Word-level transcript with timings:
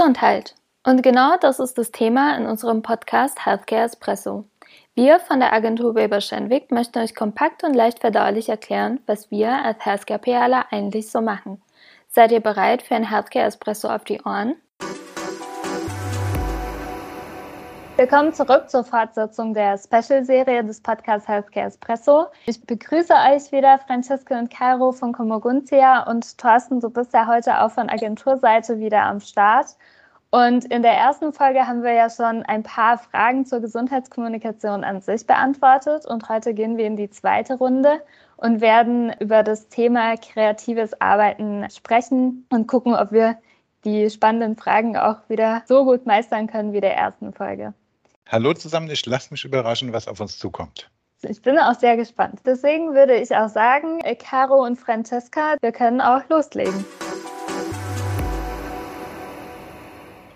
Gesundheit. 0.00 0.54
Und 0.82 1.02
genau 1.02 1.36
das 1.36 1.58
ist 1.58 1.76
das 1.76 1.90
Thema 1.90 2.34
in 2.34 2.46
unserem 2.46 2.80
Podcast 2.80 3.44
Healthcare 3.44 3.82
Espresso. 3.82 4.46
Wir 4.94 5.20
von 5.20 5.40
der 5.40 5.52
Agentur 5.52 5.94
Weber 5.94 6.22
Schenwick 6.22 6.70
möchten 6.70 7.00
euch 7.00 7.14
kompakt 7.14 7.64
und 7.64 7.74
leicht 7.74 7.98
verdaulich 7.98 8.48
erklären, 8.48 9.00
was 9.04 9.30
wir 9.30 9.62
als 9.62 9.84
Healthcare 9.84 10.18
PRler 10.18 10.72
eigentlich 10.72 11.10
so 11.10 11.20
machen. 11.20 11.60
Seid 12.08 12.32
ihr 12.32 12.40
bereit 12.40 12.80
für 12.80 12.94
ein 12.94 13.10
Healthcare 13.10 13.44
Espresso 13.44 13.88
auf 13.88 14.04
die 14.04 14.22
Ohren? 14.22 14.56
Willkommen 18.00 18.32
zurück 18.32 18.70
zur 18.70 18.82
Fortsetzung 18.82 19.52
der 19.52 19.76
Special-Serie 19.76 20.64
des 20.64 20.80
Podcasts 20.80 21.28
Healthcare 21.28 21.66
Espresso. 21.66 22.28
Ich 22.46 22.64
begrüße 22.64 23.12
euch 23.12 23.52
wieder, 23.52 23.78
Francesca 23.86 24.38
und 24.38 24.48
Cairo 24.48 24.92
von 24.92 25.12
Comoguntia 25.12 26.04
und 26.04 26.38
Thorsten, 26.38 26.80
du 26.80 26.88
bist 26.88 27.12
ja 27.12 27.26
heute 27.26 27.60
auch 27.60 27.70
von 27.70 27.90
Agenturseite 27.90 28.78
wieder 28.78 29.02
am 29.02 29.20
Start. 29.20 29.76
Und 30.30 30.64
in 30.64 30.80
der 30.80 30.94
ersten 30.94 31.34
Folge 31.34 31.66
haben 31.66 31.82
wir 31.82 31.92
ja 31.92 32.08
schon 32.08 32.42
ein 32.44 32.62
paar 32.62 32.96
Fragen 32.96 33.44
zur 33.44 33.60
Gesundheitskommunikation 33.60 34.82
an 34.82 35.02
sich 35.02 35.26
beantwortet. 35.26 36.06
Und 36.06 36.26
heute 36.30 36.54
gehen 36.54 36.78
wir 36.78 36.86
in 36.86 36.96
die 36.96 37.10
zweite 37.10 37.58
Runde 37.58 38.00
und 38.38 38.62
werden 38.62 39.12
über 39.20 39.42
das 39.42 39.68
Thema 39.68 40.16
kreatives 40.16 40.98
Arbeiten 41.02 41.68
sprechen 41.68 42.46
und 42.48 42.66
gucken, 42.66 42.94
ob 42.94 43.12
wir 43.12 43.36
die 43.84 44.08
spannenden 44.08 44.56
Fragen 44.56 44.96
auch 44.96 45.28
wieder 45.28 45.64
so 45.66 45.84
gut 45.84 46.06
meistern 46.06 46.46
können 46.46 46.72
wie 46.72 46.80
der 46.80 46.96
ersten 46.96 47.34
Folge. 47.34 47.74
Hallo 48.32 48.54
zusammen, 48.54 48.88
ich 48.88 49.04
lasse 49.06 49.32
mich 49.32 49.44
überraschen, 49.44 49.92
was 49.92 50.06
auf 50.06 50.20
uns 50.20 50.38
zukommt. 50.38 50.88
Ich 51.22 51.42
bin 51.42 51.58
auch 51.58 51.74
sehr 51.74 51.96
gespannt. 51.96 52.38
Deswegen 52.46 52.94
würde 52.94 53.16
ich 53.16 53.34
auch 53.34 53.48
sagen, 53.48 53.98
Caro 54.20 54.64
und 54.64 54.76
Francesca, 54.76 55.56
wir 55.60 55.72
können 55.72 56.00
auch 56.00 56.22
loslegen. 56.28 56.84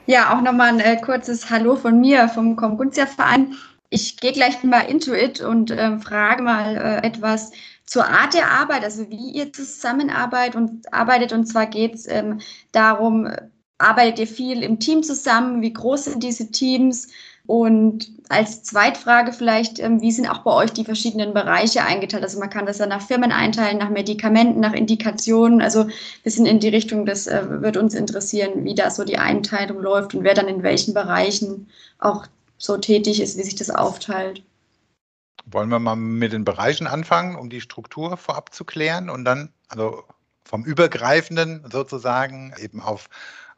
Ja, 0.06 0.34
auch 0.34 0.42
nochmal 0.42 0.70
ein 0.70 0.80
äh, 0.80 1.00
kurzes 1.00 1.48
Hallo 1.50 1.76
von 1.76 2.00
mir 2.00 2.28
vom 2.28 2.56
Komgunzia 2.56 3.06
Verein. 3.06 3.54
Ich 3.90 4.16
gehe 4.16 4.32
gleich 4.32 4.60
mal 4.64 4.80
into 4.80 5.14
it 5.14 5.40
und 5.40 5.70
äh, 5.70 5.96
frage 6.00 6.42
mal 6.42 6.76
äh, 6.76 7.06
etwas 7.06 7.52
zur 7.86 8.08
Art 8.08 8.34
der 8.34 8.50
Arbeit, 8.50 8.82
also 8.82 9.08
wie 9.08 9.30
ihr 9.30 9.52
zusammenarbeitet 9.52 10.56
und 10.56 10.92
arbeitet. 10.92 11.32
Und 11.32 11.46
zwar 11.46 11.66
geht 11.66 11.94
es 11.94 12.08
ähm, 12.08 12.40
darum, 12.72 13.30
arbeitet 13.78 14.18
ihr 14.18 14.26
viel 14.26 14.64
im 14.64 14.80
Team 14.80 15.04
zusammen? 15.04 15.62
Wie 15.62 15.72
groß 15.72 16.06
sind 16.06 16.24
diese 16.24 16.50
Teams? 16.50 17.06
Und 17.46 18.10
als 18.30 18.62
Zweitfrage 18.62 19.32
vielleicht, 19.32 19.78
ähm, 19.78 20.00
wie 20.00 20.12
sind 20.12 20.28
auch 20.28 20.38
bei 20.38 20.52
euch 20.52 20.72
die 20.72 20.84
verschiedenen 20.84 21.34
Bereiche 21.34 21.84
eingeteilt? 21.84 22.22
Also 22.22 22.38
man 22.38 22.48
kann 22.48 22.64
das 22.64 22.78
ja 22.78 22.86
nach 22.86 23.02
Firmen 23.02 23.32
einteilen, 23.32 23.76
nach 23.76 23.90
Medikamenten, 23.90 24.60
nach 24.60 24.72
Indikationen. 24.72 25.60
Also 25.60 25.82
ein 25.82 25.92
bisschen 26.22 26.46
in 26.46 26.58
die 26.58 26.68
Richtung, 26.68 27.04
das 27.04 27.26
äh, 27.26 27.42
wird 27.60 27.76
uns 27.76 27.94
interessieren, 27.94 28.64
wie 28.64 28.74
da 28.74 28.90
so 28.90 29.04
die 29.04 29.18
Einteilung 29.18 29.82
läuft 29.82 30.14
und 30.14 30.24
wer 30.24 30.32
dann 30.32 30.48
in 30.48 30.62
welchen 30.62 30.94
Bereichen 30.94 31.68
auch 31.98 32.26
so 32.56 32.78
tätig 32.78 33.20
ist, 33.20 33.36
wie 33.36 33.42
sich 33.42 33.56
das 33.56 33.68
aufteilt. 33.68 34.42
Wollen 35.44 35.68
wir 35.68 35.78
mal 35.78 35.96
mit 35.96 36.32
den 36.32 36.46
Bereichen 36.46 36.86
anfangen, 36.86 37.36
um 37.36 37.50
die 37.50 37.60
Struktur 37.60 38.16
vorab 38.16 38.54
zu 38.54 38.64
klären 38.64 39.10
und 39.10 39.26
dann, 39.26 39.50
also 39.68 40.02
vom 40.46 40.64
Übergreifenden 40.64 41.62
sozusagen 41.70 42.54
eben 42.58 42.80
auf 42.80 43.10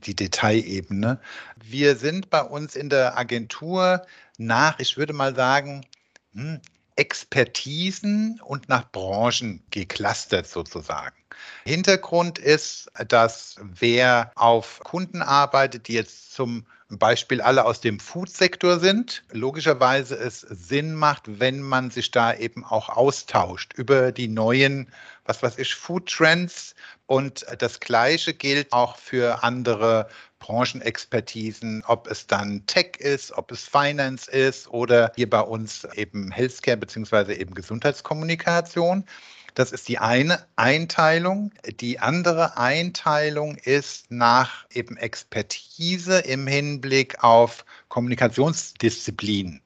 die 0.04 0.14
Detailebene. 0.14 1.20
Wir 1.64 1.96
sind 1.96 2.30
bei 2.30 2.42
uns 2.42 2.76
in 2.76 2.90
der 2.90 3.16
Agentur 3.16 4.06
nach, 4.38 4.78
ich 4.78 4.96
würde 4.96 5.12
mal 5.12 5.34
sagen, 5.34 5.86
hm, 6.34 6.60
Expertisen 6.96 8.40
und 8.40 8.68
nach 8.68 8.90
Branchen 8.90 9.62
geclustert 9.70 10.46
sozusagen. 10.46 11.14
Hintergrund 11.64 12.38
ist, 12.38 12.90
dass 13.08 13.56
wer 13.60 14.32
auf 14.34 14.80
Kunden 14.82 15.20
arbeitet, 15.20 15.88
die 15.88 15.92
jetzt 15.92 16.32
zum 16.32 16.66
Beispiel 16.88 17.40
alle 17.40 17.64
aus 17.64 17.80
dem 17.80 17.98
Food-Sektor 17.98 18.78
sind, 18.78 19.24
logischerweise 19.32 20.16
es 20.16 20.40
Sinn 20.40 20.94
macht, 20.94 21.40
wenn 21.40 21.60
man 21.60 21.90
sich 21.90 22.12
da 22.12 22.32
eben 22.34 22.64
auch 22.64 22.88
austauscht 22.88 23.72
über 23.74 24.12
die 24.12 24.28
neuen, 24.28 24.88
was 25.24 25.42
weiß 25.42 25.58
ich, 25.58 25.74
Food-Trends. 25.74 26.74
Und 27.06 27.46
das 27.58 27.80
Gleiche 27.80 28.34
gilt 28.34 28.72
auch 28.72 28.96
für 28.96 29.44
andere 29.44 30.08
Branchenexpertisen, 30.40 31.84
ob 31.86 32.08
es 32.08 32.26
dann 32.26 32.66
Tech 32.66 32.96
ist, 32.98 33.32
ob 33.32 33.52
es 33.52 33.64
Finance 33.64 34.30
ist 34.30 34.68
oder 34.68 35.12
hier 35.14 35.30
bei 35.30 35.40
uns 35.40 35.86
eben 35.94 36.30
Healthcare 36.30 36.76
beziehungsweise 36.76 37.34
eben 37.34 37.54
Gesundheitskommunikation. 37.54 39.04
Das 39.54 39.72
ist 39.72 39.88
die 39.88 39.98
eine 39.98 40.46
Einteilung. 40.56 41.52
Die 41.80 41.98
andere 41.98 42.58
Einteilung 42.58 43.56
ist 43.56 44.10
nach 44.10 44.66
eben 44.70 44.98
Expertise 44.98 46.18
im 46.18 46.46
Hinblick 46.46 47.24
auf 47.24 47.64
Kommunikationsdisziplinen. 47.88 49.62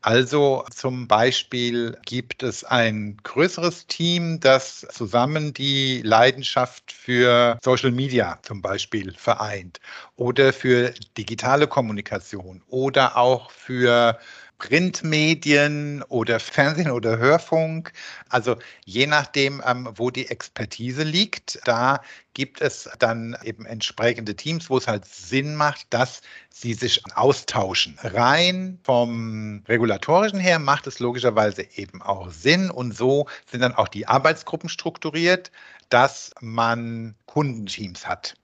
Also 0.00 0.64
zum 0.74 1.08
Beispiel 1.08 1.96
gibt 2.04 2.42
es 2.42 2.64
ein 2.64 3.16
größeres 3.22 3.86
Team, 3.86 4.40
das 4.40 4.86
zusammen 4.90 5.52
die 5.52 6.02
Leidenschaft 6.02 6.92
für 6.92 7.58
Social 7.62 7.92
Media 7.92 8.38
zum 8.42 8.62
Beispiel 8.62 9.12
vereint 9.14 9.80
oder 10.16 10.52
für 10.52 10.92
digitale 11.16 11.66
Kommunikation 11.66 12.62
oder 12.68 13.16
auch 13.16 13.50
für 13.50 14.18
Printmedien 14.62 16.04
oder 16.04 16.38
Fernsehen 16.38 16.92
oder 16.92 17.18
Hörfunk. 17.18 17.92
Also 18.28 18.56
je 18.84 19.08
nachdem, 19.08 19.60
ähm, 19.66 19.88
wo 19.96 20.10
die 20.10 20.30
Expertise 20.30 21.02
liegt, 21.02 21.58
da 21.64 22.00
gibt 22.32 22.60
es 22.60 22.88
dann 23.00 23.36
eben 23.42 23.66
entsprechende 23.66 24.36
Teams, 24.36 24.70
wo 24.70 24.78
es 24.78 24.86
halt 24.86 25.04
Sinn 25.04 25.56
macht, 25.56 25.88
dass 25.90 26.22
sie 26.48 26.74
sich 26.74 27.02
austauschen. 27.16 27.98
Rein 28.02 28.78
vom 28.84 29.64
regulatorischen 29.66 30.38
her 30.38 30.60
macht 30.60 30.86
es 30.86 31.00
logischerweise 31.00 31.66
eben 31.74 32.00
auch 32.00 32.30
Sinn 32.30 32.70
und 32.70 32.96
so 32.96 33.26
sind 33.50 33.62
dann 33.62 33.74
auch 33.74 33.88
die 33.88 34.06
Arbeitsgruppen 34.06 34.68
strukturiert, 34.68 35.50
dass 35.88 36.30
man 36.40 37.16
Kundenteams 37.26 38.06
hat 38.06 38.36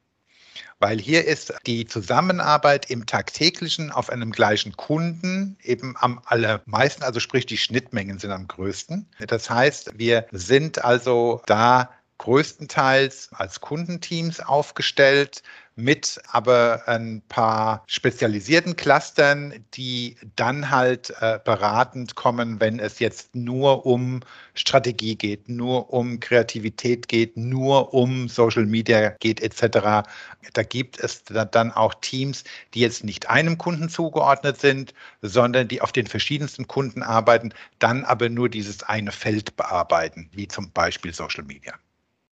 weil 0.78 0.98
hier 1.00 1.26
ist 1.26 1.52
die 1.66 1.86
Zusammenarbeit 1.86 2.90
im 2.90 3.06
tagtäglichen 3.06 3.90
auf 3.90 4.10
einem 4.10 4.32
gleichen 4.32 4.76
Kunden 4.76 5.56
eben 5.62 5.96
am 5.98 6.20
allermeisten, 6.24 7.02
also 7.02 7.20
sprich 7.20 7.46
die 7.46 7.58
Schnittmengen 7.58 8.18
sind 8.18 8.30
am 8.30 8.46
größten. 8.46 9.06
Das 9.26 9.50
heißt, 9.50 9.98
wir 9.98 10.26
sind 10.32 10.84
also 10.84 11.42
da 11.46 11.90
größtenteils 12.18 13.30
als 13.32 13.60
Kundenteams 13.60 14.40
aufgestellt, 14.40 15.42
mit 15.78 16.20
aber 16.26 16.82
ein 16.86 17.22
paar 17.28 17.84
spezialisierten 17.86 18.74
Clustern, 18.74 19.64
die 19.74 20.16
dann 20.34 20.70
halt 20.70 21.14
äh, 21.20 21.38
beratend 21.44 22.16
kommen, 22.16 22.60
wenn 22.60 22.80
es 22.80 22.98
jetzt 22.98 23.36
nur 23.36 23.86
um 23.86 24.20
Strategie 24.54 25.14
geht, 25.14 25.48
nur 25.48 25.92
um 25.92 26.18
Kreativität 26.18 27.06
geht, 27.06 27.36
nur 27.36 27.94
um 27.94 28.28
Social 28.28 28.66
Media 28.66 29.10
geht 29.20 29.40
etc. 29.40 30.08
Da 30.52 30.62
gibt 30.64 30.98
es 30.98 31.22
dann 31.22 31.70
auch 31.70 31.94
Teams, 31.94 32.42
die 32.74 32.80
jetzt 32.80 33.04
nicht 33.04 33.30
einem 33.30 33.56
Kunden 33.56 33.88
zugeordnet 33.88 34.60
sind, 34.60 34.94
sondern 35.22 35.68
die 35.68 35.80
auf 35.80 35.92
den 35.92 36.08
verschiedensten 36.08 36.66
Kunden 36.66 37.04
arbeiten, 37.04 37.54
dann 37.78 38.04
aber 38.04 38.28
nur 38.28 38.48
dieses 38.48 38.82
eine 38.82 39.12
Feld 39.12 39.56
bearbeiten, 39.56 40.28
wie 40.32 40.48
zum 40.48 40.72
Beispiel 40.72 41.14
Social 41.14 41.44
Media. 41.44 41.74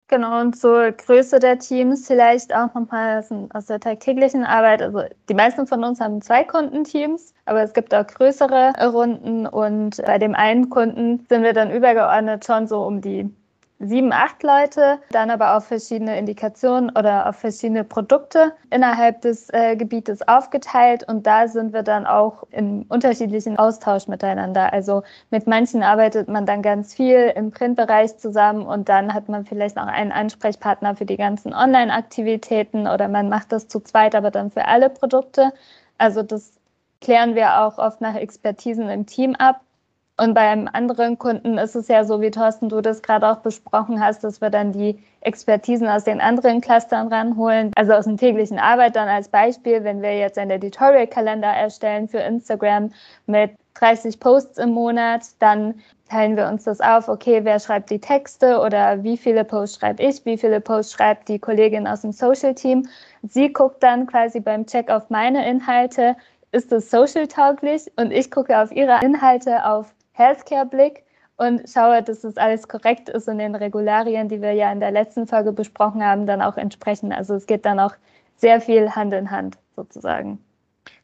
Genau, 0.09 0.41
und 0.41 0.55
zur 0.57 0.91
Größe 0.91 1.39
der 1.39 1.57
Teams 1.59 2.07
vielleicht 2.07 2.53
auch 2.53 2.73
nochmal 2.75 3.25
aus 3.53 3.65
der 3.65 3.79
tagtäglichen 3.79 4.43
Arbeit. 4.43 4.81
Also 4.81 5.03
die 5.29 5.33
meisten 5.33 5.65
von 5.65 5.83
uns 5.83 5.99
haben 6.01 6.21
zwei 6.21 6.43
Kundenteams, 6.43 7.33
aber 7.45 7.63
es 7.63 7.73
gibt 7.73 7.95
auch 7.95 8.05
größere 8.05 8.73
Runden 8.91 9.47
und 9.47 10.01
bei 10.05 10.19
dem 10.19 10.35
einen 10.35 10.69
Kunden 10.69 11.25
sind 11.29 11.43
wir 11.43 11.53
dann 11.53 11.71
übergeordnet 11.71 12.45
schon 12.45 12.67
so 12.67 12.81
um 12.85 13.01
die 13.01 13.33
sieben, 13.79 14.13
acht 14.13 14.43
Leute, 14.43 14.99
dann 15.11 15.29
aber 15.29 15.57
auf 15.57 15.65
verschiedene 15.65 16.17
Indikationen 16.17 16.89
oder 16.91 17.27
auf 17.27 17.37
verschiedene 17.37 17.83
Produkte 17.83 18.53
innerhalb 18.69 19.21
des 19.21 19.49
äh, 19.51 19.75
Gebietes 19.75 20.27
aufgeteilt. 20.27 21.07
Und 21.07 21.27
da 21.27 21.47
sind 21.47 21.73
wir 21.73 21.83
dann 21.83 22.05
auch 22.05 22.43
im 22.51 22.85
unterschiedlichen 22.89 23.57
Austausch 23.57 24.07
miteinander. 24.07 24.71
Also 24.71 25.03
mit 25.31 25.47
manchen 25.47 25.83
arbeitet 25.83 26.27
man 26.27 26.45
dann 26.45 26.61
ganz 26.61 26.93
viel 26.93 27.33
im 27.35 27.51
Printbereich 27.51 28.17
zusammen 28.17 28.65
und 28.65 28.89
dann 28.89 29.13
hat 29.13 29.29
man 29.29 29.45
vielleicht 29.45 29.75
noch 29.75 29.87
einen 29.87 30.11
Ansprechpartner 30.11 30.95
für 30.95 31.05
die 31.05 31.17
ganzen 31.17 31.53
Online-Aktivitäten 31.53 32.87
oder 32.87 33.07
man 33.07 33.29
macht 33.29 33.51
das 33.51 33.67
zu 33.67 33.79
zweit, 33.81 34.15
aber 34.15 34.31
dann 34.31 34.51
für 34.51 34.65
alle 34.65 34.89
Produkte. 34.89 35.51
Also 35.97 36.23
das 36.23 36.53
klären 37.01 37.35
wir 37.35 37.61
auch 37.61 37.77
oft 37.77 38.01
nach 38.01 38.15
Expertisen 38.15 38.89
im 38.89 39.05
Team 39.05 39.35
ab. 39.35 39.61
Und 40.15 40.35
beim 40.35 40.69
anderen 40.71 41.17
Kunden 41.17 41.57
ist 41.57 41.75
es 41.75 41.87
ja 41.87 42.03
so, 42.03 42.21
wie 42.21 42.29
Thorsten, 42.29 42.69
du 42.69 42.81
das 42.81 43.01
gerade 43.01 43.27
auch 43.27 43.37
besprochen 43.37 43.99
hast, 43.99 44.23
dass 44.23 44.41
wir 44.41 44.51
dann 44.51 44.71
die 44.71 45.03
Expertisen 45.21 45.87
aus 45.87 46.03
den 46.03 46.21
anderen 46.21 46.61
Clustern 46.61 47.07
ranholen. 47.07 47.71
Also 47.75 47.93
aus 47.93 48.05
dem 48.05 48.17
täglichen 48.17 48.59
Arbeit 48.59 48.95
dann 48.95 49.07
als 49.09 49.29
Beispiel, 49.29 49.83
wenn 49.83 50.03
wir 50.03 50.15
jetzt 50.15 50.37
einen 50.37 50.51
Editorial-Kalender 50.51 51.47
erstellen 51.47 52.07
für 52.07 52.19
Instagram 52.19 52.91
mit 53.25 53.55
30 53.73 54.19
Posts 54.19 54.59
im 54.59 54.69
Monat, 54.69 55.23
dann 55.39 55.81
teilen 56.07 56.37
wir 56.37 56.47
uns 56.47 56.65
das 56.65 56.79
auf, 56.79 57.07
okay, 57.07 57.43
wer 57.43 57.59
schreibt 57.59 57.89
die 57.89 57.99
Texte 57.99 58.59
oder 58.59 59.01
wie 59.01 59.17
viele 59.17 59.43
Posts 59.43 59.79
schreibe 59.79 60.03
ich, 60.03 60.23
wie 60.25 60.37
viele 60.37 60.61
Posts 60.61 60.93
schreibt 60.93 61.27
die 61.27 61.39
Kollegin 61.39 61.87
aus 61.87 62.01
dem 62.01 62.11
Social 62.11 62.53
Team. 62.53 62.87
Sie 63.23 63.51
guckt 63.51 63.81
dann 63.81 64.05
quasi 64.05 64.39
beim 64.39 64.67
Check 64.67 64.91
auf 64.91 65.09
meine 65.09 65.49
Inhalte, 65.49 66.15
ist 66.51 66.71
es 66.71 66.91
social 66.91 67.27
tauglich 67.27 67.91
und 67.95 68.11
ich 68.11 68.29
gucke 68.29 68.61
auf 68.61 68.71
ihre 68.71 68.99
Inhalte 69.03 69.65
auf 69.65 69.91
Healthcare 70.13 70.65
Blick 70.65 71.03
und 71.37 71.69
schaue, 71.69 72.01
dass 72.03 72.21
das 72.21 72.37
alles 72.37 72.67
korrekt 72.67 73.09
ist 73.09 73.27
und 73.27 73.39
den 73.39 73.55
Regularien, 73.55 74.29
die 74.29 74.41
wir 74.41 74.53
ja 74.53 74.71
in 74.71 74.79
der 74.79 74.91
letzten 74.91 75.27
Folge 75.27 75.51
besprochen 75.51 76.03
haben, 76.03 76.25
dann 76.25 76.41
auch 76.41 76.57
entsprechen. 76.57 77.11
Also 77.11 77.35
es 77.35 77.45
geht 77.45 77.65
dann 77.65 77.79
auch 77.79 77.93
sehr 78.37 78.61
viel 78.61 78.91
Hand 78.91 79.13
in 79.13 79.31
Hand 79.31 79.57
sozusagen. 79.75 80.39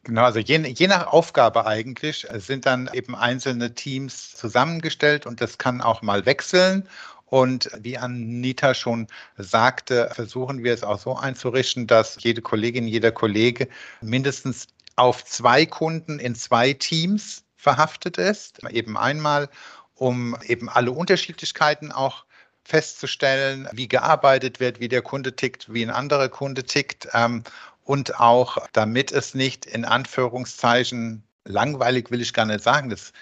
Genau, 0.04 0.22
also 0.22 0.38
je, 0.38 0.58
je, 0.58 0.86
nach 0.86 1.08
Aufgabe 1.08 1.66
eigentlich 1.66 2.26
sind 2.34 2.66
dann 2.66 2.88
eben 2.92 3.14
einzelne 3.14 3.74
Teams 3.74 4.34
zusammengestellt 4.34 5.26
und 5.26 5.40
das 5.40 5.58
kann 5.58 5.80
auch 5.80 6.02
mal 6.02 6.24
wechseln. 6.26 6.88
Und 7.26 7.70
wie 7.78 7.96
Anita 7.96 8.74
schon 8.74 9.06
sagte, 9.36 10.10
versuchen 10.12 10.64
wir 10.64 10.74
es 10.74 10.82
auch 10.82 10.98
so 10.98 11.16
einzurichten, 11.16 11.86
dass 11.86 12.16
jede 12.22 12.42
Kollegin, 12.42 12.88
jeder 12.88 13.12
Kollege 13.12 13.68
mindestens 14.00 14.66
auf 14.96 15.24
zwei 15.24 15.64
Kunden 15.64 16.18
in 16.18 16.34
zwei 16.34 16.72
Teams 16.72 17.44
verhaftet 17.60 18.16
ist. 18.18 18.64
Eben 18.70 18.96
einmal, 18.96 19.48
um 19.94 20.36
eben 20.46 20.68
alle 20.68 20.92
Unterschiedlichkeiten 20.92 21.92
auch 21.92 22.24
festzustellen, 22.64 23.68
wie 23.72 23.88
gearbeitet 23.88 24.60
wird, 24.60 24.80
wie 24.80 24.88
der 24.88 25.02
Kunde 25.02 25.34
tickt, 25.36 25.72
wie 25.72 25.82
ein 25.82 25.90
anderer 25.90 26.28
Kunde 26.28 26.64
tickt. 26.64 27.08
Ähm, 27.12 27.42
und 27.84 28.20
auch, 28.20 28.58
damit 28.72 29.12
es 29.12 29.34
nicht 29.34 29.66
in 29.66 29.84
Anführungszeichen 29.84 31.22
langweilig 31.44 32.10
will 32.10 32.20
ich 32.20 32.32
gar 32.32 32.46
nicht 32.46 32.62
sagen, 32.62 32.90
das 32.90 33.12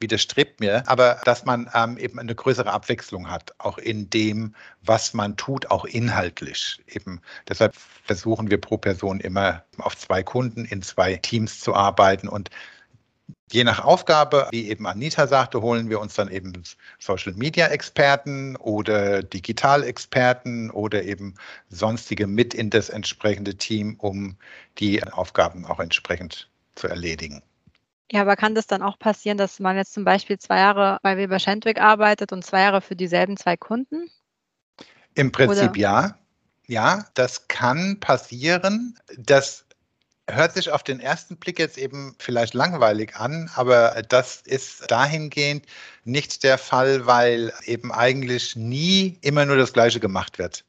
widerstrebt 0.00 0.60
mir, 0.60 0.82
aber 0.86 1.20
dass 1.24 1.44
man 1.44 1.70
ähm, 1.74 1.98
eben 1.98 2.18
eine 2.18 2.34
größere 2.34 2.70
Abwechslung 2.70 3.30
hat, 3.30 3.52
auch 3.58 3.78
in 3.78 4.10
dem, 4.10 4.54
was 4.82 5.14
man 5.14 5.36
tut, 5.36 5.70
auch 5.70 5.84
inhaltlich. 5.84 6.80
Eben 6.86 7.20
deshalb 7.48 7.74
versuchen 8.04 8.50
wir 8.50 8.60
pro 8.60 8.76
Person 8.76 9.20
immer 9.20 9.64
auf 9.78 9.96
zwei 9.96 10.22
Kunden 10.22 10.64
in 10.64 10.82
zwei 10.82 11.16
Teams 11.16 11.60
zu 11.60 11.74
arbeiten 11.74 12.28
und 12.28 12.50
Je 13.50 13.64
nach 13.64 13.84
Aufgabe, 13.84 14.48
wie 14.50 14.68
eben 14.68 14.86
Anita 14.86 15.26
sagte, 15.26 15.62
holen 15.62 15.88
wir 15.88 16.00
uns 16.00 16.14
dann 16.14 16.28
eben 16.28 16.62
Social 16.98 17.32
Media 17.32 17.66
Experten 17.68 18.56
oder 18.56 19.22
Digital-Experten 19.22 20.70
oder 20.70 21.02
eben 21.04 21.34
sonstige 21.70 22.26
mit 22.26 22.52
in 22.52 22.70
das 22.70 22.90
entsprechende 22.90 23.54
Team, 23.54 23.96
um 23.98 24.36
die 24.78 25.02
Aufgaben 25.02 25.64
auch 25.64 25.80
entsprechend 25.80 26.50
zu 26.74 26.88
erledigen. 26.88 27.42
Ja, 28.10 28.22
aber 28.22 28.36
kann 28.36 28.54
das 28.54 28.66
dann 28.66 28.82
auch 28.82 28.98
passieren, 28.98 29.36
dass 29.36 29.60
man 29.60 29.76
jetzt 29.76 29.92
zum 29.92 30.04
Beispiel 30.04 30.38
zwei 30.38 30.58
Jahre 30.58 30.98
bei 31.02 31.16
Weber 31.16 31.38
Schendwick 31.38 31.80
arbeitet 31.80 32.32
und 32.32 32.44
zwei 32.44 32.62
Jahre 32.62 32.80
für 32.80 32.96
dieselben 32.96 33.36
zwei 33.36 33.56
Kunden? 33.56 34.10
Im 35.14 35.32
Prinzip 35.32 35.70
Oder? 35.70 35.78
ja. 35.78 36.18
Ja, 36.66 37.06
das 37.14 37.48
kann 37.48 37.98
passieren. 37.98 38.98
Das 39.16 39.64
hört 40.28 40.54
sich 40.54 40.70
auf 40.70 40.82
den 40.82 41.00
ersten 41.00 41.36
Blick 41.36 41.58
jetzt 41.58 41.78
eben 41.78 42.14
vielleicht 42.18 42.54
langweilig 42.54 43.16
an, 43.16 43.50
aber 43.54 44.02
das 44.08 44.42
ist 44.42 44.90
dahingehend 44.90 45.66
nicht 46.04 46.42
der 46.44 46.58
Fall, 46.58 47.06
weil 47.06 47.52
eben 47.64 47.92
eigentlich 47.92 48.56
nie 48.56 49.18
immer 49.22 49.44
nur 49.44 49.56
das 49.56 49.72
Gleiche 49.72 50.00
gemacht 50.00 50.38
wird 50.38 50.64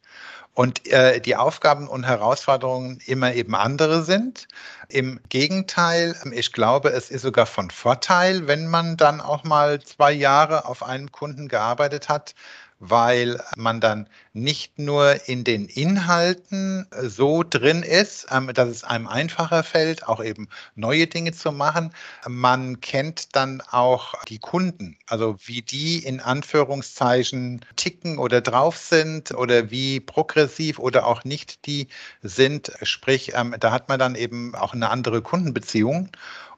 und 0.60 0.86
äh, 0.88 1.22
die 1.22 1.38
Aufgaben 1.38 1.88
und 1.88 2.06
Herausforderungen 2.06 3.00
immer 3.06 3.34
eben 3.34 3.56
andere 3.56 4.04
sind. 4.04 4.46
Im 4.90 5.22
Gegenteil, 5.30 6.16
ich 6.34 6.52
glaube, 6.52 6.90
es 6.90 7.10
ist 7.12 7.22
sogar 7.22 7.46
von 7.46 7.72
Vorteil, 7.72 8.46
wenn 8.48 8.68
man 8.68 8.98
dann 8.98 9.22
auch 9.22 9.46
mal 9.46 9.82
zwei 9.82 10.12
Jahre 10.12 10.66
auf 10.66 10.84
einem 10.84 11.14
Kunden 11.14 11.48
gearbeitet 11.48 12.10
hat, 12.10 12.36
weil 12.80 13.42
man 13.58 13.82
dann 13.82 14.08
nicht 14.34 14.80
nur 14.80 15.28
in 15.28 15.44
den 15.44 15.66
Inhalten 15.66 16.88
so 17.02 17.44
drin 17.44 17.84
ist, 17.84 18.28
ähm, 18.32 18.52
dass 18.54 18.70
es 18.70 18.84
einem 18.84 19.08
einfacher 19.08 19.64
fällt, 19.64 20.08
auch 20.08 20.24
eben 20.24 20.48
neue 20.76 21.08
Dinge 21.08 21.34
zu 21.34 21.52
machen. 21.52 21.94
Man 22.28 22.80
kennt 22.80 23.36
dann 23.36 23.62
auch 23.62 24.14
die 24.26 24.40
Kunden, 24.40 24.98
also 25.08 25.36
wie 25.46 25.62
die 25.62 26.00
in 26.00 26.22
Anführungszeichen 26.22 27.66
ticken 27.76 28.18
oder 28.18 28.40
drauf 28.42 28.78
sind 28.78 29.32
oder 29.32 29.70
wie 29.72 30.00
progressiv 30.00 30.80
oder 30.80 31.06
auch 31.06 31.26
nicht 31.26 31.66
die 31.66 31.90
sind. 32.22 32.72
Sprich, 32.84 33.34
ähm, 33.36 33.56
da 33.60 33.72
hat 33.72 33.90
man 33.90 34.00
dann 34.00 34.16
eben 34.16 34.56
auch 34.56 34.74
eine 34.74 34.90
andere 34.90 35.22
Kundenbeziehung. 35.22 36.10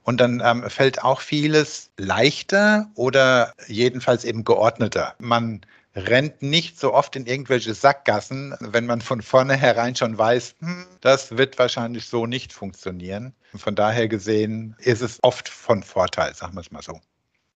Und 0.03 0.19
dann 0.19 0.41
ähm, 0.44 0.67
fällt 0.67 1.03
auch 1.03 1.21
vieles 1.21 1.91
leichter 1.97 2.89
oder 2.95 3.53
jedenfalls 3.67 4.25
eben 4.25 4.44
geordneter. 4.44 5.13
Man 5.19 5.62
rennt 5.95 6.41
nicht 6.41 6.79
so 6.79 6.93
oft 6.93 7.15
in 7.15 7.25
irgendwelche 7.25 7.73
Sackgassen, 7.73 8.55
wenn 8.59 8.85
man 8.85 9.01
von 9.01 9.21
vornherein 9.21 9.95
schon 9.95 10.17
weiß, 10.17 10.55
hm, 10.59 10.85
das 11.01 11.38
wird 11.38 11.59
wahrscheinlich 11.59 12.05
so 12.05 12.25
nicht 12.25 12.53
funktionieren. 12.53 13.33
Von 13.55 13.75
daher 13.75 14.07
gesehen 14.07 14.75
ist 14.79 15.01
es 15.01 15.19
oft 15.21 15.49
von 15.49 15.83
Vorteil, 15.83 16.33
sagen 16.33 16.55
wir 16.55 16.61
es 16.61 16.71
mal 16.71 16.81
so. 16.81 16.99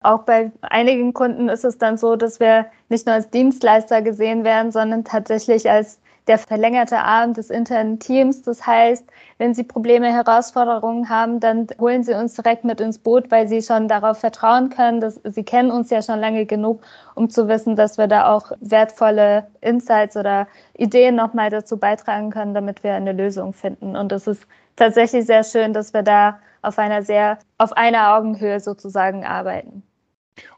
Auch 0.01 0.25
bei 0.25 0.51
einigen 0.63 1.13
Kunden 1.13 1.49
ist 1.49 1.65
es 1.65 1.79
dann 1.79 1.97
so, 1.97 2.17
dass 2.17 2.41
wir 2.41 2.67
nicht 2.89 3.07
nur 3.07 3.15
als 3.15 3.31
Dienstleister 3.31 4.03
gesehen 4.03 4.43
werden, 4.43 4.73
sondern 4.73 5.05
tatsächlich 5.05 5.71
als 5.71 6.01
der 6.29 6.39
verlängerte 6.39 6.99
Arm 6.99 7.35
des 7.35 7.51
internen 7.51 7.99
Teams. 7.99 8.43
Das 8.43 8.67
heißt, 8.67 9.05
wenn 9.39 9.55
Sie 9.55 9.65
Probleme, 9.65 10.13
Herausforderungen 10.13 11.09
haben, 11.09 11.41
dann 11.41 11.67
holen 11.81 12.05
Sie 12.05 12.15
uns 12.15 12.35
direkt 12.35 12.65
mit 12.65 12.81
ins 12.81 12.99
Boot, 12.99 13.31
weil 13.31 13.49
Sie 13.49 13.63
schon 13.63 13.89
darauf 13.89 14.19
vertrauen 14.19 14.71
können. 14.71 15.01
Dass, 15.01 15.21
Sie 15.25 15.43
kennen 15.43 15.71
uns 15.71 15.91
ja 15.91 16.03
schon 16.03 16.21
lange 16.21 16.47
genug, 16.47 16.83
um 17.15 17.29
zu 17.29 17.49
wissen, 17.49 17.77
dass 17.77 17.99
wir 17.99 18.07
da 18.07 18.33
auch 18.33 18.53
wertvolle 18.61 19.49
Insights 19.61 20.17
oder 20.17 20.47
Ideen 20.75 21.17
nochmal 21.17 21.51
dazu 21.51 21.77
beitragen 21.77 22.31
können, 22.31 22.55
damit 22.55 22.85
wir 22.85 22.95
eine 22.95 23.13
Lösung 23.13 23.53
finden. 23.53 23.97
Und 23.97 24.13
es 24.13 24.27
ist 24.27 24.47
tatsächlich 24.77 25.27
sehr 25.27 25.45
schön, 25.45 25.73
dass 25.73 25.93
wir 25.93 26.03
da 26.03 26.39
auf 26.63 26.79
einer 26.79 27.03
sehr, 27.03 27.39
auf 27.59 27.73
einer 27.73 28.15
Augenhöhe 28.17 28.61
sozusagen 28.61 29.25
arbeiten. 29.25 29.83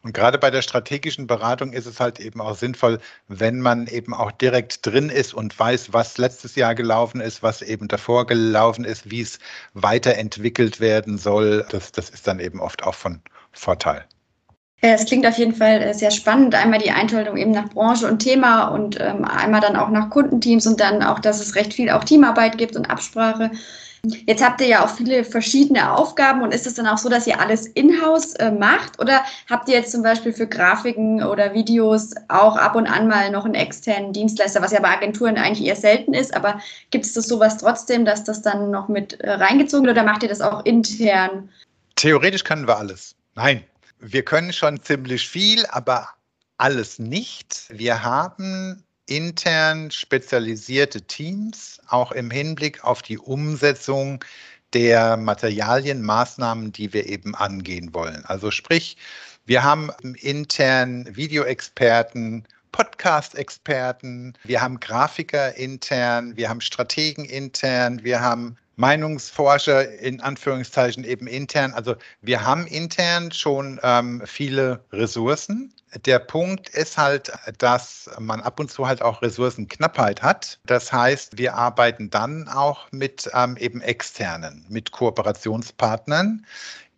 Und 0.02 0.12
gerade 0.12 0.38
bei 0.38 0.50
der 0.50 0.62
strategischen 0.62 1.26
Beratung 1.26 1.72
ist 1.72 1.86
es 1.86 1.98
halt 1.98 2.20
eben 2.20 2.40
auch 2.40 2.56
sinnvoll, 2.56 3.00
wenn 3.28 3.60
man 3.60 3.86
eben 3.86 4.14
auch 4.14 4.30
direkt 4.32 4.86
drin 4.86 5.10
ist 5.10 5.34
und 5.34 5.58
weiß, 5.58 5.92
was 5.92 6.18
letztes 6.18 6.54
Jahr 6.54 6.74
gelaufen 6.74 7.20
ist, 7.20 7.42
was 7.42 7.62
eben 7.62 7.88
davor 7.88 8.26
gelaufen 8.26 8.84
ist, 8.84 9.10
wie 9.10 9.20
es 9.20 9.38
weiterentwickelt 9.72 10.80
werden 10.80 11.18
soll. 11.18 11.66
Das, 11.70 11.92
das 11.92 12.10
ist 12.10 12.26
dann 12.26 12.40
eben 12.40 12.60
oft 12.60 12.84
auch 12.84 12.94
von 12.94 13.20
Vorteil. 13.52 14.04
Ja, 14.84 14.90
es 14.90 15.06
klingt 15.06 15.26
auf 15.26 15.38
jeden 15.38 15.54
Fall 15.54 15.80
äh, 15.80 15.94
sehr 15.94 16.10
spannend. 16.10 16.54
Einmal 16.54 16.78
die 16.78 16.90
Einteilung 16.90 17.38
eben 17.38 17.52
nach 17.52 17.70
Branche 17.70 18.06
und 18.06 18.18
Thema 18.18 18.66
und 18.66 19.00
ähm, 19.00 19.24
einmal 19.24 19.62
dann 19.62 19.76
auch 19.76 19.88
nach 19.88 20.10
Kundenteams 20.10 20.66
und 20.66 20.78
dann 20.78 21.02
auch, 21.02 21.20
dass 21.20 21.40
es 21.40 21.54
recht 21.54 21.72
viel 21.72 21.88
auch 21.88 22.04
Teamarbeit 22.04 22.58
gibt 22.58 22.76
und 22.76 22.90
Absprache. 22.90 23.50
Jetzt 24.26 24.44
habt 24.44 24.60
ihr 24.60 24.66
ja 24.66 24.84
auch 24.84 24.90
viele 24.90 25.24
verschiedene 25.24 25.92
Aufgaben 25.92 26.42
und 26.42 26.52
ist 26.52 26.66
es 26.66 26.74
dann 26.74 26.86
auch 26.86 26.98
so, 26.98 27.08
dass 27.08 27.26
ihr 27.26 27.40
alles 27.40 27.66
in-house 27.66 28.34
äh, 28.34 28.50
macht 28.50 29.00
oder 29.00 29.22
habt 29.48 29.68
ihr 29.68 29.76
jetzt 29.76 29.92
zum 29.92 30.02
Beispiel 30.02 30.32
für 30.32 30.46
Grafiken 30.46 31.22
oder 31.22 31.54
Videos 31.54 32.10
auch 32.28 32.56
ab 32.56 32.74
und 32.74 32.86
an 32.86 33.08
mal 33.08 33.30
noch 33.30 33.44
einen 33.44 33.54
externen 33.54 34.12
Dienstleister, 34.12 34.60
was 34.60 34.72
ja 34.72 34.80
bei 34.80 34.90
Agenturen 34.90 35.36
eigentlich 35.38 35.66
eher 35.66 35.76
selten 35.76 36.12
ist, 36.12 36.34
aber 36.34 36.60
gibt 36.90 37.06
es 37.06 37.14
das 37.14 37.26
sowas 37.26 37.58
trotzdem, 37.58 38.04
dass 38.04 38.24
das 38.24 38.42
dann 38.42 38.70
noch 38.70 38.88
mit 38.88 39.20
äh, 39.20 39.30
reingezogen 39.30 39.86
wird 39.86 39.96
oder 39.96 40.06
macht 40.06 40.22
ihr 40.22 40.28
das 40.28 40.40
auch 40.40 40.64
intern? 40.64 41.48
Theoretisch 41.96 42.44
können 42.44 42.66
wir 42.66 42.76
alles. 42.76 43.14
Nein, 43.34 43.64
wir 44.00 44.24
können 44.24 44.52
schon 44.52 44.82
ziemlich 44.82 45.28
viel, 45.28 45.64
aber 45.66 46.08
alles 46.58 46.98
nicht. 46.98 47.64
Wir 47.70 48.02
haben 48.02 48.84
intern 49.06 49.90
spezialisierte 49.90 51.02
Teams, 51.02 51.80
auch 51.88 52.12
im 52.12 52.30
Hinblick 52.30 52.84
auf 52.84 53.02
die 53.02 53.18
Umsetzung 53.18 54.24
der 54.72 55.16
Materialien, 55.16 56.02
Maßnahmen, 56.02 56.72
die 56.72 56.92
wir 56.92 57.06
eben 57.06 57.34
angehen 57.34 57.94
wollen. 57.94 58.24
Also 58.24 58.50
sprich, 58.50 58.96
wir 59.46 59.62
haben 59.62 59.90
intern 60.20 61.06
Videoexperten, 61.14 62.44
Podcast-Experten, 62.72 64.34
wir 64.42 64.60
haben 64.60 64.80
Grafiker 64.80 65.54
intern, 65.56 66.36
wir 66.36 66.48
haben 66.48 66.60
Strategen 66.60 67.24
intern, 67.24 68.02
wir 68.02 68.20
haben 68.20 68.56
Meinungsforscher 68.76 69.98
in 70.00 70.20
Anführungszeichen 70.20 71.04
eben 71.04 71.26
intern. 71.26 71.72
Also 71.72 71.94
wir 72.20 72.44
haben 72.44 72.66
intern 72.66 73.30
schon 73.32 73.80
ähm, 73.82 74.22
viele 74.24 74.84
Ressourcen. 74.92 75.72
Der 76.06 76.18
Punkt 76.18 76.70
ist 76.70 76.98
halt, 76.98 77.32
dass 77.58 78.10
man 78.18 78.40
ab 78.40 78.58
und 78.58 78.70
zu 78.70 78.86
halt 78.88 79.00
auch 79.00 79.22
Ressourcenknappheit 79.22 80.22
hat. 80.22 80.58
Das 80.66 80.92
heißt, 80.92 81.38
wir 81.38 81.54
arbeiten 81.54 82.10
dann 82.10 82.48
auch 82.48 82.90
mit 82.90 83.30
ähm, 83.32 83.56
eben 83.58 83.80
externen, 83.80 84.66
mit 84.68 84.90
Kooperationspartnern, 84.90 86.44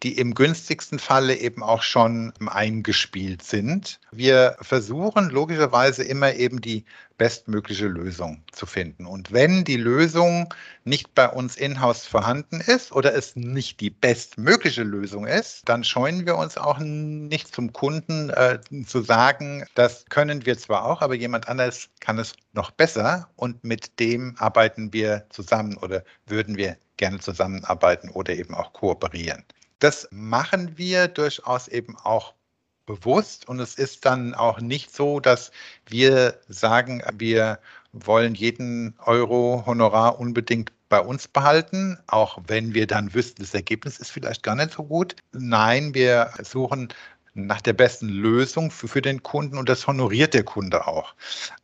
die 0.03 0.19
im 0.19 0.35
günstigsten 0.35 0.99
Falle 0.99 1.35
eben 1.37 1.63
auch 1.63 1.83
schon 1.83 2.33
eingespielt 2.47 3.43
sind. 3.43 3.99
Wir 4.13 4.57
versuchen 4.61 5.31
logischerweise 5.31 6.05
immer 6.05 6.35
eben 6.35 6.61
die 6.61 6.85
bestmögliche 7.19 7.87
Lösung 7.87 8.43
zu 8.53 8.67
finden. 8.67 9.07
Und 9.07 9.33
wenn 9.33 9.65
die 9.65 9.77
Lösung 9.77 10.53
nicht 10.85 11.15
bei 11.15 11.29
uns 11.29 11.57
in-house 11.57 12.05
vorhanden 12.05 12.61
ist 12.61 12.93
oder 12.93 13.15
es 13.15 13.37
nicht 13.37 13.81
die 13.81 13.91
bestmögliche 13.91 14.83
Lösung 14.83 15.27
ist, 15.27 15.63
dann 15.67 15.83
scheuen 15.83 16.27
wir 16.27 16.37
uns 16.37 16.59
auch 16.59 16.79
nicht 16.79 17.55
zum 17.55 17.73
Kunden 17.73 18.31
äh, 18.31 18.61
zu 18.87 19.01
sagen, 19.03 19.65
das 19.75 20.05
können 20.11 20.45
wir 20.45 20.59
zwar 20.59 20.85
auch, 20.85 21.01
aber 21.01 21.15
jemand 21.15 21.49
anders 21.49 21.89
kann 22.01 22.19
es 22.19 22.35
noch 22.53 22.71
besser 22.71 23.29
und 23.37 23.65
mit 23.65 23.99
dem 23.99 24.35
arbeiten 24.39 24.93
wir 24.93 25.27
zusammen 25.31 25.77
oder 25.79 26.05
würden 26.27 26.57
wir 26.57 26.77
gerne 26.97 27.19
zusammenarbeiten 27.19 28.11
oder 28.11 28.35
eben 28.35 28.55
auch 28.55 28.73
kooperieren. 28.73 29.45
Das 29.79 30.09
machen 30.11 30.79
wir 30.79 31.09
durchaus 31.09 31.69
eben 31.69 31.97
auch 31.97 32.35
bewusst 32.87 33.49
und 33.49 33.61
es 33.61 33.75
ist 33.75 34.05
dann 34.07 34.35
auch 34.35 34.61
nicht 34.61 34.95
so, 34.95 35.21
dass 35.21 35.51
wir 35.87 36.41
sagen, 36.49 37.03
wir 37.15 37.59
wollen 37.93 38.35
jeden 38.35 38.95
Euro 39.05 39.65
Honorar 39.67 40.21
unbedingt 40.21 40.73
bei 40.89 41.01
uns 41.01 41.27
behalten, 41.27 41.99
auch 42.07 42.39
wenn 42.47 42.75
wir 42.75 42.87
dann 42.87 43.13
wüssten, 43.13 43.43
das 43.43 43.55
Ergebnis 43.55 43.99
ist 43.99 44.11
vielleicht 44.11 44.43
gar 44.45 44.55
nicht 44.55 44.73
so 44.73 44.85
gut. 44.85 45.17
Nein, 45.33 45.95
wir 45.95 46.31
suchen 46.43 46.89
nach 47.35 47.61
der 47.61 47.73
besten 47.73 48.09
Lösung 48.09 48.71
für, 48.71 48.89
für 48.89 49.03
den 49.03 49.23
Kunden 49.23 49.59
und 49.59 49.69
das 49.69 49.87
honoriert 49.87 50.33
der 50.33 50.45
Kunde 50.45 50.87
auch. 50.87 51.15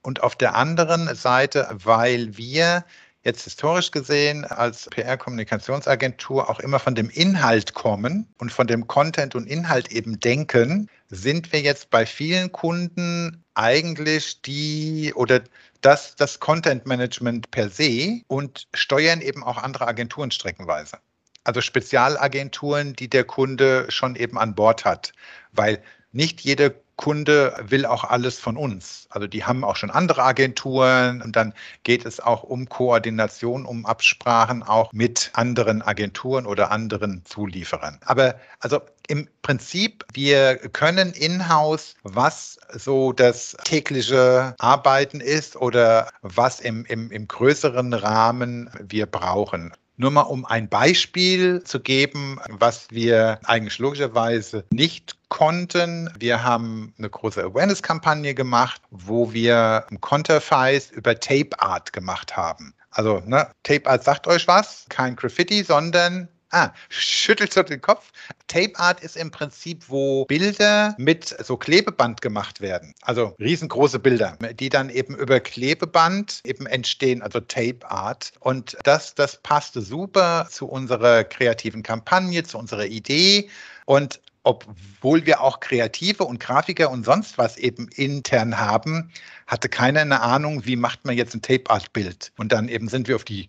Und 0.03 0.23
auf 0.23 0.37
der 0.37 0.55
anderen 0.55 1.15
Seite, 1.15 1.69
weil 1.73 2.37
wir 2.37 2.85
jetzt 3.25 3.45
historisch 3.45 3.91
gesehen 3.91 4.45
als 4.45 4.89
PR-Kommunikationsagentur 4.91 6.51
auch 6.51 6.61
immer 6.61 6.79
von 6.79 6.95
dem 6.95 7.09
Inhalt 7.09 7.75
kommen 7.75 8.27
und 8.39 8.53
von 8.53 8.67
dem 8.67 8.87
Content 8.89 9.35
und 9.35 9.47
Inhalt 9.47 9.93
eben 9.93 10.19
denken, 10.19 10.89
sind 11.09 11.53
wir 11.53 11.61
jetzt 11.61 11.91
bei 11.91 12.05
vielen 12.05 12.51
Kunden 12.51 13.45
eigentlich 13.55 14.43
die 14.43 15.13
oder 15.15 15.43
das, 15.83 16.17
das 16.17 16.41
Content 16.41 16.87
Management 16.87 17.51
per 17.51 17.69
se 17.69 18.23
und 18.27 18.67
steuern 18.75 19.21
eben 19.21 19.45
auch 19.45 19.59
andere 19.59 19.87
Agenturen 19.87 20.31
streckenweise. 20.31 20.99
Also 21.45 21.61
Spezialagenturen, 21.61 22.95
die 22.95 23.09
der 23.09 23.25
Kunde 23.25 23.87
schon 23.89 24.17
eben 24.17 24.39
an 24.39 24.55
Bord 24.55 24.85
hat, 24.85 25.13
weil 25.53 25.83
nicht 26.13 26.41
jede 26.41 26.75
Kunde 26.97 27.57
will 27.67 27.87
auch 27.87 28.05
alles 28.05 28.39
von 28.39 28.57
uns. 28.57 29.07
Also 29.11 29.27
die 29.27 29.45
haben 29.45 29.65
auch 29.65 29.77
schon 29.77 29.91
andere 29.91 30.23
Agenturen 30.23 31.23
und 31.23 31.35
dann 31.35 31.53
geht 31.83 32.07
es 32.07 32.21
auch 32.21 32.43
um 32.45 32.69
Koordination, 32.69 33.65
um 33.65 33.87
Absprachen 33.87 34.63
auch 34.63 34.93
mit 34.93 35.31
anderen 35.33 35.83
Agenturen 35.83 36.47
oder 36.47 36.71
anderen 36.71 37.25
Zulieferern. 37.25 37.99
Aber 38.05 38.37
also 38.61 38.81
im 39.09 39.29
Prinzip, 39.43 40.05
wir 40.13 40.57
können 40.57 41.13
in-house, 41.13 41.97
was 42.05 42.59
so 42.73 43.13
das 43.13 43.57
tägliche 43.65 44.55
Arbeiten 44.59 45.21
ist 45.21 45.57
oder 45.57 46.09
was 46.21 46.61
im, 46.61 46.85
im, 46.85 47.11
im 47.11 47.27
größeren 47.27 47.95
Rahmen 47.95 48.71
wir 48.81 49.07
brauchen. 49.07 49.73
Nur 49.97 50.11
mal 50.11 50.23
um 50.23 50.45
ein 50.45 50.69
Beispiel 50.69 51.63
zu 51.65 51.81
geben, 51.81 52.41
was 52.49 52.87
wir 52.91 53.39
eigentlich 53.45 53.79
logischerweise 53.79 54.65
nicht 54.71 55.17
konnten. 55.33 56.11
Wir 56.19 56.45
haben 56.45 56.93
eine 56.99 57.09
große 57.09 57.43
Awareness-Kampagne 57.43 58.35
gemacht, 58.35 58.83
wo 58.91 59.33
wir 59.33 59.87
Conterfeis 60.03 60.91
über 60.91 61.19
Tape 61.19 61.59
Art 61.59 61.95
gemacht 61.95 62.37
haben. 62.37 62.75
Also 62.91 63.23
ne, 63.25 63.49
Tape 63.63 63.89
Art 63.89 64.05
sagt 64.05 64.27
euch 64.27 64.47
was, 64.47 64.85
kein 64.91 65.17
Graffiti, 65.17 65.65
sondern 65.65 66.29
Ah, 66.55 66.71
schüttelt 66.91 67.51
so 67.51 67.63
den 67.63 67.81
Kopf. 67.81 68.13
Tape 68.47 68.79
Art 68.79 69.01
ist 69.01 69.17
im 69.17 69.31
Prinzip, 69.31 69.85
wo 69.89 70.27
Bilder 70.27 70.95
mit 70.99 71.35
so 71.43 71.57
Klebeband 71.57 72.21
gemacht 72.21 72.61
werden. 72.61 72.93
Also 73.01 73.35
riesengroße 73.41 73.99
Bilder, 73.99 74.37
die 74.53 74.69
dann 74.69 74.91
eben 74.91 75.17
über 75.17 75.41
Klebeband 75.41 76.43
eben 76.45 76.67
entstehen, 76.67 77.23
also 77.23 77.41
Tape 77.41 77.91
Art. 77.91 78.33
Und 78.41 78.77
das, 78.85 79.15
das 79.15 79.41
passte 79.43 79.81
super 79.81 80.47
zu 80.51 80.69
unserer 80.69 81.25
kreativen 81.25 81.83
Kampagne, 81.83 82.43
zu 82.43 82.59
unserer 82.59 82.85
Idee. 82.85 83.49
Und 83.87 84.21
obwohl 84.45 85.25
wir 85.27 85.41
auch 85.41 85.61
Kreative 85.61 86.25
und 86.25 86.41
Grafiker 86.41 86.91
und 86.91 87.05
sonst 87.05 87.39
was 87.39 87.57
eben 87.57 87.89
intern 87.89 88.59
haben, 88.59 89.11
hatte 89.47 89.69
keiner 89.69 90.01
eine 90.01 90.21
Ahnung, 90.21 90.67
wie 90.67 90.77
macht 90.77 91.05
man 91.05 91.17
jetzt 91.17 91.35
ein 91.35 91.43
Tape 91.43 91.71
Art 91.71 91.93
Bild. 91.93 92.33
Und 92.39 92.53
dann 92.53 92.69
eben 92.69 92.89
sind 92.89 93.09
wir 93.09 93.17
auf 93.17 93.25
die 93.25 93.49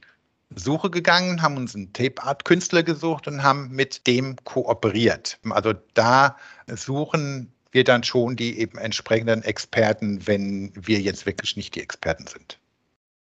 Suche 0.56 0.90
gegangen, 0.90 1.42
haben 1.42 1.58
uns 1.58 1.76
einen 1.76 1.94
Tape-Art-Künstler 1.94 2.84
gesucht 2.84 3.28
und 3.28 3.42
haben 3.42 3.70
mit 3.72 4.06
dem 4.06 4.36
kooperiert. 4.44 5.40
Also 5.50 5.74
da 5.96 6.38
suchen 6.68 7.52
wir 7.72 7.84
dann 7.84 8.04
schon 8.04 8.36
die 8.36 8.60
eben 8.60 8.78
entsprechenden 8.78 9.42
Experten, 9.44 10.28
wenn 10.28 10.72
wir 10.76 11.00
jetzt 11.00 11.26
wirklich 11.26 11.58
nicht 11.58 11.74
die 11.74 11.82
Experten 11.82 12.28
sind. 12.28 12.60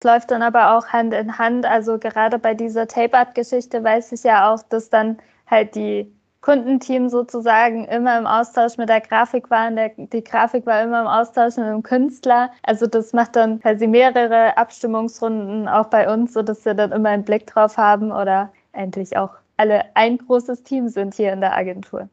Es 0.00 0.04
läuft 0.04 0.30
dann 0.30 0.42
aber 0.42 0.76
auch 0.76 0.88
Hand 0.88 1.14
in 1.14 1.38
Hand. 1.38 1.66
Also 1.66 1.98
gerade 1.98 2.38
bei 2.38 2.54
dieser 2.54 2.88
Tape-Art-Geschichte 2.88 3.84
weiß 3.84 4.12
ich 4.12 4.24
ja 4.24 4.52
auch, 4.52 4.62
dass 4.64 4.90
dann 4.90 5.18
halt 5.46 5.74
die 5.74 6.10
Kundenteam 6.40 7.08
sozusagen 7.08 7.84
immer 7.86 8.18
im 8.18 8.26
Austausch 8.26 8.76
mit 8.78 8.88
der 8.88 9.00
Grafik 9.00 9.50
war. 9.50 9.68
Und 9.68 9.76
der, 9.76 9.90
die 9.96 10.24
Grafik 10.24 10.66
war 10.66 10.82
immer 10.82 11.02
im 11.02 11.06
Austausch 11.06 11.56
mit 11.56 11.66
dem 11.66 11.82
Künstler. 11.82 12.50
Also 12.62 12.86
das 12.86 13.12
macht 13.12 13.36
dann 13.36 13.60
quasi 13.60 13.86
mehrere 13.86 14.56
Abstimmungsrunden 14.56 15.68
auch 15.68 15.86
bei 15.86 16.12
uns, 16.12 16.32
sodass 16.32 16.64
wir 16.64 16.74
dann 16.74 16.92
immer 16.92 17.10
einen 17.10 17.24
Blick 17.24 17.46
drauf 17.46 17.76
haben 17.76 18.10
oder 18.10 18.52
eigentlich 18.72 19.16
auch 19.16 19.30
alle 19.56 19.84
ein 19.94 20.16
großes 20.16 20.62
Team 20.62 20.88
sind 20.88 21.14
hier 21.14 21.32
in 21.32 21.40
der 21.40 21.54
Agentur. 21.54 22.08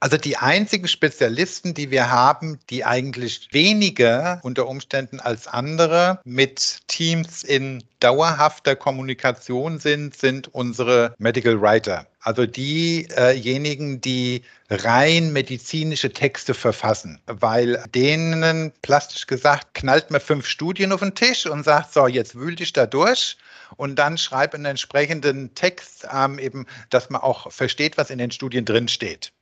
Also 0.00 0.16
die 0.16 0.36
einzigen 0.36 0.86
Spezialisten, 0.86 1.74
die 1.74 1.90
wir 1.90 2.10
haben, 2.10 2.58
die 2.70 2.84
eigentlich 2.84 3.48
weniger 3.52 4.40
unter 4.42 4.68
Umständen 4.68 5.18
als 5.18 5.48
andere 5.48 6.20
mit 6.24 6.86
Teams 6.88 7.42
in 7.42 7.82
dauerhafter 8.00 8.76
Kommunikation 8.76 9.78
sind, 9.78 10.14
sind 10.14 10.48
unsere 10.48 11.14
Medical 11.18 11.60
Writer. 11.60 12.06
Also 12.22 12.46
diejenigen, 12.46 14.00
die 14.00 14.42
rein 14.70 15.32
medizinische 15.32 16.12
Texte 16.12 16.54
verfassen, 16.54 17.20
weil 17.26 17.82
denen, 17.94 18.72
plastisch 18.82 19.26
gesagt, 19.26 19.74
knallt 19.74 20.10
man 20.10 20.20
fünf 20.20 20.46
Studien 20.46 20.92
auf 20.92 21.00
den 21.00 21.14
Tisch 21.14 21.46
und 21.46 21.64
sagt, 21.64 21.92
so, 21.92 22.06
jetzt 22.06 22.34
wühl 22.36 22.54
dich 22.54 22.72
da 22.72 22.86
durch 22.86 23.36
und 23.76 23.96
dann 23.96 24.18
schreib 24.18 24.54
einen 24.54 24.66
entsprechenden 24.66 25.54
Text, 25.54 26.06
ähm, 26.12 26.38
eben, 26.38 26.66
dass 26.90 27.10
man 27.10 27.20
auch 27.20 27.50
versteht, 27.50 27.98
was 27.98 28.10
in 28.10 28.18
den 28.18 28.30
Studien 28.30 28.64
drinsteht 28.64 29.32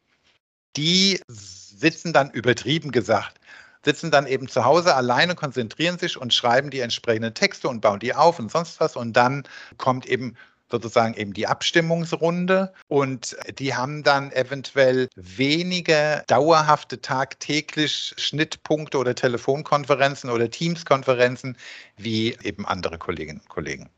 die 0.77 1.21
sitzen 1.29 2.13
dann 2.13 2.31
übertrieben 2.31 2.93
gesagt, 2.93 3.39
sitzen 3.85 4.11
dann 4.11 4.27
eben 4.27 4.49
zu 4.49 4.65
Hause 4.65 4.95
alleine, 4.95 5.35
konzentrieren 5.35 5.99
sich 5.99 6.17
und 6.17 6.35
schreiben 6.35 6.71
die 6.71 6.81
entsprechenden 6.81 7.35
Texte 7.35 7.69
und 7.69 7.81
bauen 7.81 8.01
die 8.01 8.15
auf 8.15 8.39
und 8.39 8.51
sonst 8.51 8.79
was. 8.79 8.95
Und 8.95 9.15
dann 9.15 9.45
kommt 9.79 10.07
eben 10.07 10.37
sozusagen 10.71 11.15
eben 11.15 11.33
die 11.33 11.47
Abstimmungsrunde 11.47 12.73
und 12.89 13.37
die 13.59 13.75
haben 13.75 14.03
dann 14.03 14.33
eventuell 14.33 15.09
weniger 15.17 16.23
dauerhafte 16.27 17.01
tagtäglich 17.01 18.15
Schnittpunkte 18.17 18.99
oder 18.99 19.15
Telefonkonferenzen 19.15 20.31
oder 20.31 20.51
Teamskonferenzen 20.51 21.57
wie 21.97 22.37
eben 22.43 22.67
andere 22.67 22.99
Kolleginnen 22.99 23.41
und 23.41 23.49
Kollegen. 23.49 23.91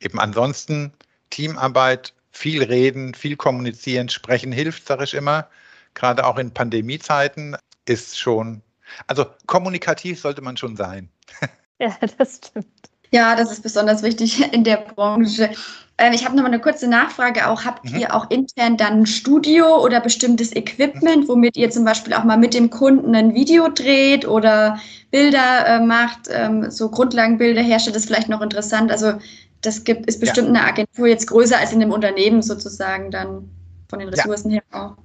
Eben 0.00 0.18
ansonsten 0.18 0.92
Teamarbeit, 1.30 2.14
viel 2.30 2.62
reden, 2.62 3.14
viel 3.14 3.36
kommunizieren, 3.36 4.08
sprechen 4.08 4.52
hilft, 4.52 4.86
sage 4.86 5.04
ich 5.04 5.14
immer 5.14 5.48
gerade 5.94 6.26
auch 6.26 6.38
in 6.38 6.52
Pandemiezeiten, 6.52 7.56
ist 7.86 8.18
schon, 8.18 8.62
also 9.06 9.26
kommunikativ 9.46 10.20
sollte 10.20 10.42
man 10.42 10.56
schon 10.56 10.76
sein. 10.76 11.08
Ja, 11.80 11.98
das 12.18 12.36
stimmt. 12.36 12.93
Ja, 13.14 13.36
das 13.36 13.52
ist 13.52 13.62
besonders 13.62 14.02
wichtig 14.02 14.42
in 14.52 14.64
der 14.64 14.78
Branche. 14.78 15.50
Ähm, 15.98 16.12
ich 16.14 16.24
habe 16.24 16.34
noch 16.34 16.42
mal 16.42 16.48
eine 16.48 16.60
kurze 16.60 16.88
Nachfrage 16.88 17.48
auch. 17.48 17.64
Habt 17.64 17.84
mhm. 17.84 18.00
ihr 18.00 18.12
auch 18.12 18.28
intern 18.28 18.76
dann 18.76 19.02
ein 19.02 19.06
Studio 19.06 19.80
oder 19.80 20.00
bestimmtes 20.00 20.50
Equipment, 20.56 21.28
womit 21.28 21.56
ihr 21.56 21.70
zum 21.70 21.84
Beispiel 21.84 22.12
auch 22.12 22.24
mal 22.24 22.36
mit 22.36 22.54
dem 22.54 22.70
Kunden 22.70 23.14
ein 23.14 23.32
Video 23.32 23.68
dreht 23.68 24.26
oder 24.26 24.80
Bilder 25.12 25.64
äh, 25.64 25.80
macht, 25.80 26.22
ähm, 26.28 26.72
so 26.72 26.88
Grundlagenbilder 26.88 27.62
herstellt? 27.62 27.94
Das 27.94 28.02
ist 28.02 28.08
vielleicht 28.08 28.28
noch 28.28 28.40
interessant. 28.40 28.90
Also 28.90 29.12
das 29.60 29.84
gibt, 29.84 30.06
ist 30.06 30.18
bestimmt 30.18 30.48
ja. 30.48 30.54
eine 30.54 30.64
Agentur 30.64 31.06
jetzt 31.06 31.28
größer 31.28 31.56
als 31.56 31.72
in 31.72 31.78
dem 31.78 31.92
Unternehmen 31.92 32.42
sozusagen 32.42 33.12
dann 33.12 33.48
von 33.88 34.00
den 34.00 34.08
Ressourcen 34.08 34.50
ja. 34.50 34.56
her 34.56 34.62
auch. 34.72 34.96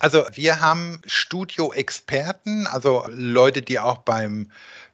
Also 0.00 0.24
wir 0.34 0.60
haben 0.60 1.00
Studio-Experten, 1.06 2.66
also 2.66 3.04
Leute, 3.08 3.62
die 3.62 3.78
auch 3.78 3.98
beim 3.98 4.50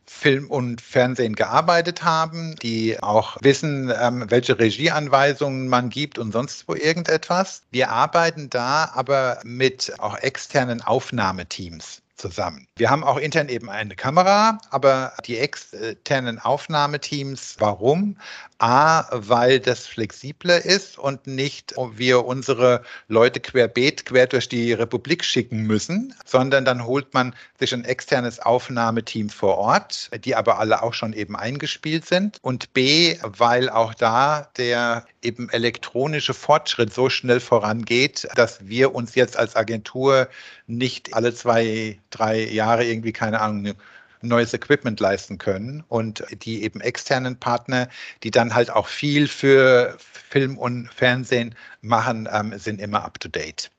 Film 0.07 0.51
und 0.51 0.81
Fernsehen 0.81 1.35
gearbeitet 1.35 2.03
haben, 2.03 2.57
die 2.63 3.03
auch 3.03 3.37
wissen, 3.41 3.93
ähm, 4.01 4.27
welche 4.29 4.59
Regieanweisungen 4.59 5.69
man 5.69 5.91
gibt 5.91 6.19
und 6.19 6.33
sonst 6.33 6.69
wo 6.69 6.75
irgendetwas. 6.75 7.63
Wir 7.71 7.91
arbeiten 7.91 8.51
da 8.51 8.91
aber 8.95 9.41
mit 9.45 9.93
auch 9.99 10.17
externen 10.19 10.83
Aufnahmeteams 10.83 12.03
zusammen. 12.17 12.67
Wir 12.77 12.89
haben 12.89 13.03
auch 13.03 13.17
intern 13.19 13.49
eben 13.49 13.69
eine 13.69 13.97
Kamera, 13.97 14.59
aber 14.71 15.13
die 15.27 15.39
externen 15.39 16.39
Aufnahmeteams, 16.39 17.57
warum? 17.59 18.17
A, 18.63 19.09
weil 19.11 19.59
das 19.59 19.89
flexibler 19.89 20.65
ist 20.65 20.97
und 20.97 21.27
nicht 21.27 21.75
wir 21.95 22.25
unsere 22.25 22.83
Leute 23.09 23.41
querbeet 23.41 24.07
quer 24.07 24.29
durch 24.29 24.49
die 24.49 24.73
Republik 24.73 25.25
schicken 25.25 25.63
müssen, 25.63 26.15
sondern 26.25 26.65
dann 26.65 26.87
holt 26.87 27.13
man 27.13 27.35
sich 27.59 27.75
ein 27.75 27.85
externes 27.85 28.39
Aufnahmeteam 28.39 29.31
vor 29.31 29.59
Ort, 29.59 30.11
die 30.25 30.37
aber 30.37 30.61
alle 30.61 30.81
auch 30.85 30.95
schon 30.95 31.13
eben 31.13 31.35
eingespielt 31.35 32.07
sind. 32.07 32.39
Und 32.43 32.73
B, 32.73 33.17
weil 33.23 33.69
auch 33.69 33.95
da 33.95 34.49
der 34.57 35.07
eben 35.23 35.51
elektronische 35.51 36.33
Fortschritt 36.33 36.95
so 36.95 37.11
schnell 37.11 37.41
vorangeht, 37.41 38.29
dass 38.37 38.65
wir 38.69 38.95
uns 38.95 39.17
jetzt 39.17 39.37
als 39.37 39.57
Agentur 39.57 40.29
nicht 40.69 41.15
alle 41.15 41.35
zwei, 41.35 41.99
drei 42.11 42.45
Jahre 42.45 42.85
irgendwie, 42.85 43.13
keine 43.13 43.41
Ahnung, 43.41 43.75
neues 44.23 44.55
Equipment 44.55 44.99
leisten 45.01 45.39
können. 45.39 45.85
Und 45.89 46.25
die 46.45 46.63
eben 46.63 46.81
externen 46.81 47.39
Partner, 47.39 47.89
die 48.23 48.31
dann 48.31 48.55
halt 48.55 48.71
auch 48.71 48.87
viel 48.87 49.29
für 49.29 49.97
Film 49.99 50.59
und 50.59 50.89
Fernsehen 50.93 51.55
machen, 51.81 52.29
ähm, 52.33 52.57
sind 52.59 52.81
immer 52.81 53.05
up-to-date. 53.05 53.71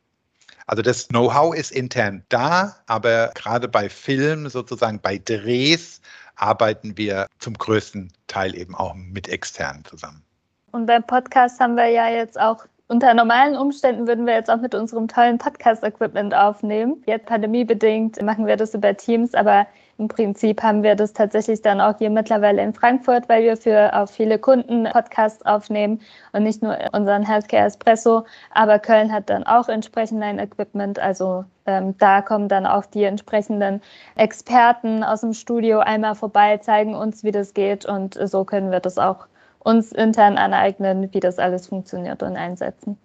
Also 0.67 0.81
das 0.81 1.07
Know-how 1.09 1.53
ist 1.53 1.71
intern 1.71 2.23
da, 2.29 2.75
aber 2.87 3.31
gerade 3.35 3.67
bei 3.67 3.89
Film, 3.89 4.47
sozusagen 4.47 4.99
bei 5.01 5.17
Drehs, 5.17 6.01
arbeiten 6.35 6.97
wir 6.97 7.27
zum 7.39 7.53
größten 7.53 8.11
Teil 8.27 8.55
eben 8.55 8.75
auch 8.75 8.93
mit 8.95 9.27
externen 9.27 9.83
zusammen. 9.85 10.23
Und 10.71 10.85
beim 10.87 11.05
Podcast 11.05 11.59
haben 11.59 11.75
wir 11.75 11.87
ja 11.87 12.09
jetzt 12.09 12.39
auch 12.39 12.65
unter 12.87 13.13
normalen 13.13 13.55
Umständen 13.55 14.07
würden 14.07 14.25
wir 14.25 14.33
jetzt 14.33 14.49
auch 14.49 14.59
mit 14.59 14.75
unserem 14.75 15.07
tollen 15.07 15.37
Podcast-Equipment 15.37 16.33
aufnehmen. 16.33 17.01
Jetzt 17.05 17.25
pandemiebedingt 17.25 18.21
machen 18.21 18.45
wir 18.45 18.57
das 18.57 18.73
über 18.73 18.95
Teams, 18.95 19.33
aber 19.33 19.65
im 19.97 20.07
Prinzip 20.07 20.63
haben 20.63 20.83
wir 20.83 20.95
das 20.95 21.13
tatsächlich 21.13 21.61
dann 21.61 21.79
auch 21.79 21.97
hier 21.97 22.09
mittlerweile 22.09 22.61
in 22.61 22.73
Frankfurt, 22.73 23.29
weil 23.29 23.43
wir 23.43 23.57
für 23.57 23.93
auch 23.95 24.09
viele 24.09 24.39
Kunden 24.39 24.85
Podcasts 24.85 25.45
aufnehmen 25.45 26.01
und 26.31 26.43
nicht 26.43 26.63
nur 26.63 26.77
unseren 26.93 27.23
Healthcare 27.23 27.65
Espresso. 27.65 28.25
Aber 28.51 28.79
Köln 28.79 29.11
hat 29.11 29.29
dann 29.29 29.43
auch 29.43 29.69
entsprechend 29.69 30.23
ein 30.23 30.39
Equipment. 30.39 30.99
Also 30.99 31.45
ähm, 31.65 31.97
da 31.97 32.21
kommen 32.21 32.49
dann 32.49 32.65
auch 32.65 32.85
die 32.85 33.03
entsprechenden 33.03 33.81
Experten 34.15 35.03
aus 35.03 35.21
dem 35.21 35.33
Studio 35.33 35.79
einmal 35.79 36.15
vorbei, 36.15 36.57
zeigen 36.57 36.95
uns, 36.95 37.23
wie 37.23 37.31
das 37.31 37.53
geht 37.53 37.85
und 37.85 38.15
so 38.15 38.43
können 38.45 38.71
wir 38.71 38.79
das 38.79 38.97
auch 38.97 39.27
uns 39.59 39.91
intern 39.91 40.37
aneignen, 40.37 41.13
wie 41.13 41.19
das 41.19 41.39
alles 41.39 41.67
funktioniert 41.67 42.23
und 42.23 42.35
einsetzen. 42.35 42.97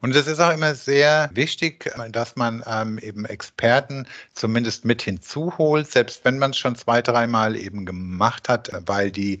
Und 0.00 0.14
es 0.14 0.26
ist 0.26 0.40
auch 0.40 0.52
immer 0.52 0.74
sehr 0.74 1.30
wichtig, 1.32 1.90
dass 2.10 2.36
man 2.36 2.62
ähm, 2.66 2.98
eben 2.98 3.24
Experten 3.24 4.06
zumindest 4.34 4.84
mit 4.84 5.02
hinzuholt, 5.02 5.90
selbst 5.90 6.24
wenn 6.24 6.38
man 6.38 6.50
es 6.50 6.58
schon 6.58 6.76
zwei, 6.76 7.02
dreimal 7.02 7.56
eben 7.56 7.84
gemacht 7.84 8.48
hat, 8.48 8.70
weil 8.86 9.10
die 9.10 9.40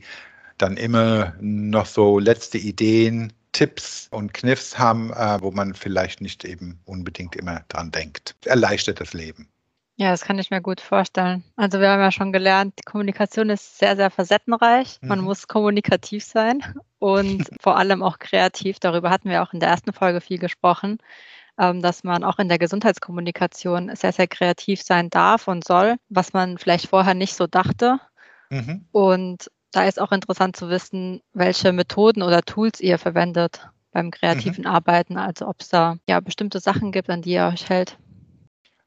dann 0.58 0.76
immer 0.76 1.34
noch 1.40 1.86
so 1.86 2.18
letzte 2.18 2.58
Ideen, 2.58 3.32
Tipps 3.52 4.08
und 4.10 4.34
Kniffs 4.34 4.78
haben, 4.78 5.12
äh, 5.12 5.40
wo 5.40 5.50
man 5.50 5.74
vielleicht 5.74 6.20
nicht 6.20 6.44
eben 6.44 6.80
unbedingt 6.84 7.36
immer 7.36 7.64
dran 7.68 7.92
denkt. 7.92 8.34
Erleichtert 8.44 9.00
das 9.00 9.12
Leben. 9.12 9.48
Ja, 9.96 10.10
das 10.10 10.22
kann 10.22 10.38
ich 10.40 10.50
mir 10.50 10.60
gut 10.60 10.80
vorstellen. 10.80 11.44
Also 11.54 11.78
wir 11.78 11.88
haben 11.88 12.00
ja 12.00 12.10
schon 12.10 12.32
gelernt, 12.32 12.74
die 12.78 12.82
Kommunikation 12.82 13.48
ist 13.48 13.78
sehr, 13.78 13.94
sehr 13.94 14.10
facettenreich. 14.10 14.98
Man 15.02 15.20
mhm. 15.20 15.24
muss 15.24 15.46
kommunikativ 15.46 16.24
sein 16.24 16.64
und 16.98 17.48
vor 17.60 17.76
allem 17.76 18.02
auch 18.02 18.18
kreativ. 18.18 18.80
Darüber 18.80 19.10
hatten 19.10 19.30
wir 19.30 19.42
auch 19.42 19.52
in 19.52 19.60
der 19.60 19.68
ersten 19.68 19.92
Folge 19.92 20.20
viel 20.20 20.38
gesprochen, 20.38 20.98
ähm, 21.60 21.80
dass 21.80 22.02
man 22.02 22.24
auch 22.24 22.40
in 22.40 22.48
der 22.48 22.58
Gesundheitskommunikation 22.58 23.94
sehr, 23.94 24.12
sehr 24.12 24.26
kreativ 24.26 24.82
sein 24.82 25.10
darf 25.10 25.46
und 25.46 25.64
soll, 25.64 25.94
was 26.08 26.32
man 26.32 26.58
vielleicht 26.58 26.88
vorher 26.88 27.14
nicht 27.14 27.36
so 27.36 27.46
dachte. 27.46 28.00
Mhm. 28.50 28.88
Und 28.90 29.48
da 29.70 29.84
ist 29.84 30.00
auch 30.00 30.10
interessant 30.10 30.56
zu 30.56 30.68
wissen, 30.70 31.20
welche 31.34 31.72
Methoden 31.72 32.22
oder 32.22 32.42
Tools 32.42 32.80
ihr 32.80 32.98
verwendet 32.98 33.68
beim 33.92 34.10
kreativen 34.10 34.64
mhm. 34.64 34.70
Arbeiten. 34.70 35.18
Also 35.18 35.46
ob 35.46 35.60
es 35.60 35.68
da 35.68 35.98
ja 36.08 36.18
bestimmte 36.18 36.58
Sachen 36.58 36.90
gibt, 36.90 37.10
an 37.10 37.22
die 37.22 37.32
ihr 37.32 37.46
euch 37.46 37.68
hält. 37.68 37.96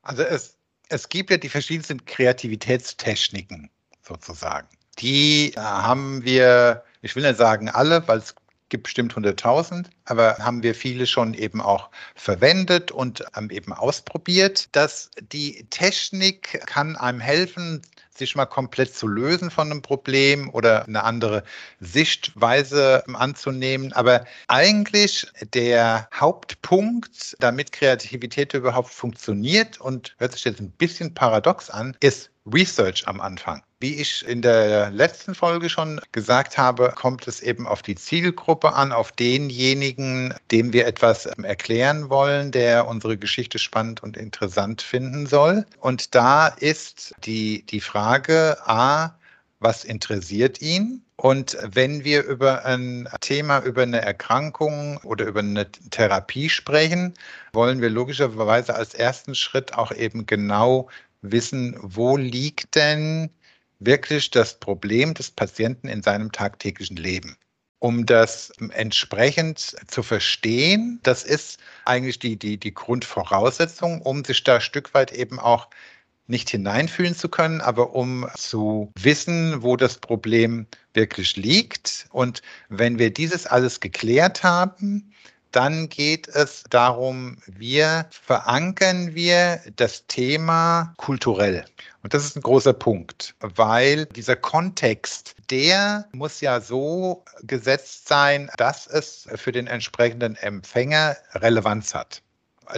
Also 0.02 0.24
es 0.24 0.57
es 0.90 1.10
gibt 1.10 1.30
ja 1.30 1.38
die 1.38 1.50
verschiedensten 1.50 2.04
Kreativitätstechniken 2.06 3.70
sozusagen. 4.02 4.68
Die 5.00 5.54
äh, 5.54 5.60
haben 5.60 6.24
wir, 6.24 6.84
ich 7.02 7.16
will 7.16 7.24
nicht 7.24 7.38
sagen 7.38 7.70
alle, 7.70 8.08
weil 8.08 8.20
es 8.20 8.36
gibt 8.70 8.84
bestimmt 8.84 9.14
100.000, 9.14 9.86
aber 10.06 10.38
haben 10.40 10.62
wir 10.64 10.76
viele 10.76 11.08
schon 11.08 11.34
eben 11.34 11.62
auch 11.62 11.90
verwendet 12.16 12.92
und 12.92 13.24
ähm, 13.38 13.50
eben 13.50 13.72
ausprobiert. 13.74 14.76
Dass 14.76 15.10
die 15.22 15.66
Technik 15.70 16.62
kann 16.66 16.96
einem 16.96 17.20
helfen, 17.20 17.82
sich 18.18 18.36
mal 18.36 18.46
komplett 18.46 18.94
zu 18.94 19.08
lösen 19.08 19.52
von 19.52 19.72
einem 19.72 19.82
Problem 19.82 20.50
oder 20.50 20.86
eine 20.86 21.04
andere 21.04 21.44
Sichtweise 21.80 23.04
anzunehmen. 23.14 23.94
Aber 23.94 24.26
eigentlich 24.48 25.28
der 25.54 26.10
Hauptpunkt, 26.14 27.36
damit 27.40 27.72
Kreativität 27.72 28.54
überhaupt 28.54 28.90
funktioniert 28.90 29.80
und 29.80 30.16
hört 30.18 30.34
sich 30.34 30.46
jetzt 30.46 30.60
ein 30.60 30.72
bisschen 30.72 31.14
paradox 31.14 31.70
an, 31.70 31.96
ist 32.00 32.32
Research 32.54 33.08
am 33.08 33.22
Anfang. 33.22 33.62
Wie 33.80 33.96
ich 33.96 34.28
in 34.28 34.42
der 34.42 34.90
letzten 34.90 35.36
Folge 35.36 35.70
schon 35.70 36.02
gesagt 36.12 36.58
habe, 36.58 36.94
kommt 36.96 37.28
es 37.28 37.42
eben 37.42 37.68
auf 37.68 37.82
die 37.82 37.96
Zielgruppe 37.96 38.74
an, 38.74 38.92
auf 38.92 39.12
denjenigen, 39.12 40.34
dem 40.52 40.74
wir 40.74 40.88
etwas 40.88 41.26
erklären 41.26 42.10
wollen, 42.10 42.52
der 42.52 42.88
unsere 42.88 43.18
Geschichte 43.18 43.60
spannend 43.60 44.02
und 44.02 44.18
interessant 44.18 44.82
finden 44.82 45.28
soll. 45.28 45.66
Und 45.80 46.16
da 46.16 46.48
ist 46.48 47.14
die, 47.24 47.64
die 47.68 47.82
Frage, 47.82 48.58
a, 48.66 49.16
was 49.60 49.84
interessiert 49.84 50.62
ihn? 50.62 51.04
Und 51.20 51.58
wenn 51.64 52.04
wir 52.04 52.24
über 52.26 52.64
ein 52.64 53.10
Thema, 53.22 53.60
über 53.64 53.82
eine 53.82 54.02
Erkrankung 54.02 54.98
oder 54.98 55.26
über 55.26 55.40
eine 55.40 55.72
Therapie 55.90 56.48
sprechen, 56.48 57.16
wollen 57.54 57.82
wir 57.82 57.90
logischerweise 57.90 58.76
als 58.76 58.94
ersten 58.94 59.34
Schritt 59.34 59.74
auch 59.74 59.92
eben 59.92 60.28
genau 60.28 60.90
wissen, 61.22 61.76
wo 61.82 62.18
liegt 62.18 62.76
denn 62.76 63.30
wirklich 63.80 64.32
das 64.32 64.60
Problem 64.60 65.14
des 65.14 65.32
Patienten 65.32 65.88
in 65.88 66.02
seinem 66.02 66.32
tagtäglichen 66.32 66.98
Leben. 66.98 67.38
Um 67.80 68.08
das 68.08 68.52
entsprechend 68.72 69.76
zu 69.88 70.02
verstehen, 70.02 71.00
das 71.04 71.24
ist 71.24 71.60
eigentlich 71.86 72.18
die, 72.18 72.38
die, 72.38 72.58
die 72.58 72.74
Grundvoraussetzung, 72.74 74.02
um 74.02 74.26
sich 74.26 74.44
da 74.44 74.56
ein 74.56 74.62
Stück 74.62 74.96
weit 74.96 75.12
eben 75.12 75.40
auch 75.40 75.70
nicht 76.26 76.50
hineinfühlen 76.50 77.16
zu 77.16 77.30
können, 77.30 77.62
aber 77.62 77.96
um 77.96 78.28
zu 78.36 78.92
wissen, 79.00 79.62
wo 79.62 79.78
das 79.78 79.98
Problem 80.00 80.66
wirklich 80.94 81.38
liegt. 81.38 82.08
Und 82.12 82.42
wenn 82.68 83.00
wir 83.00 83.14
dieses 83.14 83.46
alles 83.46 83.80
geklärt 83.80 84.44
haben, 84.44 85.14
dann 85.58 85.90
geht 85.90 86.28
es 86.28 86.66
darum, 86.70 87.40
wir 87.48 88.06
verankern 88.12 89.16
wir 89.16 89.60
das 89.76 90.06
Thema 90.06 90.94
kulturell. 90.98 91.66
Und 92.04 92.14
das 92.14 92.24
ist 92.24 92.36
ein 92.36 92.44
großer 92.44 92.74
Punkt, 92.74 93.34
weil 93.40 94.06
dieser 94.06 94.36
Kontext, 94.36 95.36
der 95.50 96.06
muss 96.12 96.42
ja 96.42 96.62
so 96.62 97.26
gesetzt 97.42 98.08
sein, 98.08 98.52
dass 98.58 98.86
es 98.86 99.28
für 99.34 99.52
den 99.52 99.66
entsprechenden 99.66 100.36
Empfänger 100.36 101.18
Relevanz 101.34 101.96
hat. 101.96 102.22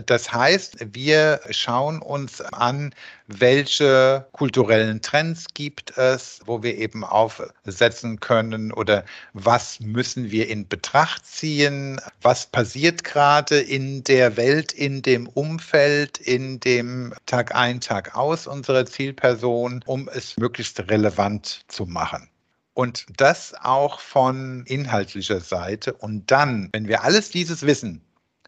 Das 0.06 0.32
heißt, 0.32 0.94
wir 0.94 1.42
schauen 1.50 2.02
uns 2.02 2.42
an, 2.42 2.94
welche 3.28 4.28
kulturellen 4.32 5.02
Trends 5.02 5.46
gibt 5.54 5.98
es, 5.98 6.42
wo 6.46 6.62
wir 6.64 6.78
eben 6.78 7.04
aufsetzen 7.04 8.20
können 8.20 8.72
oder 8.72 9.04
was 9.34 9.80
müssen 9.80 10.32
wir 10.32 10.50
in 10.50 10.68
Betracht 10.68 11.26
ziehen, 11.26 12.00
was 12.22 12.48
passiert 12.48 13.04
gerade 13.04 13.60
in 13.60 14.04
der 14.04 14.38
Welt, 14.38 14.72
in 14.72 15.02
dem 15.02 15.28
Umfeld, 15.28 16.18
in 16.18 16.60
dem 16.60 17.14
Tag 17.26 17.56
ein, 17.56 17.82
Tag 17.82 18.16
aus 18.16 18.48
unserer 18.48 18.86
Zielperson, 18.86 19.84
um 19.86 20.10
es 20.10 20.38
möglichst 20.38 20.80
relevant 20.90 21.64
zu 21.68 21.86
machen. 21.86 22.30
Und 22.74 23.06
das 23.18 23.54
auch 23.62 24.00
von 24.00 24.64
inhaltlicher 24.66 25.42
Seite. 25.42 25.94
Und 25.94 26.32
dann, 26.32 26.70
wenn 26.72 26.88
wir 26.88 27.04
alles 27.04 27.30
dieses 27.30 27.64
wissen, 27.64 28.02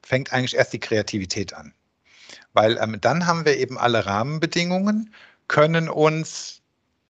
fängt 0.04 0.34
eigentlich 0.34 0.56
erst 0.56 0.74
die 0.74 0.80
Kreativität 0.80 1.54
an. 1.54 1.74
Weil 2.54 2.78
ähm, 2.82 3.00
dann 3.02 3.28
haben 3.28 3.46
wir 3.46 3.58
eben 3.58 3.78
alle 3.78 4.06
Rahmenbedingungen, 4.06 5.14
können 5.48 5.90
uns 5.90 6.62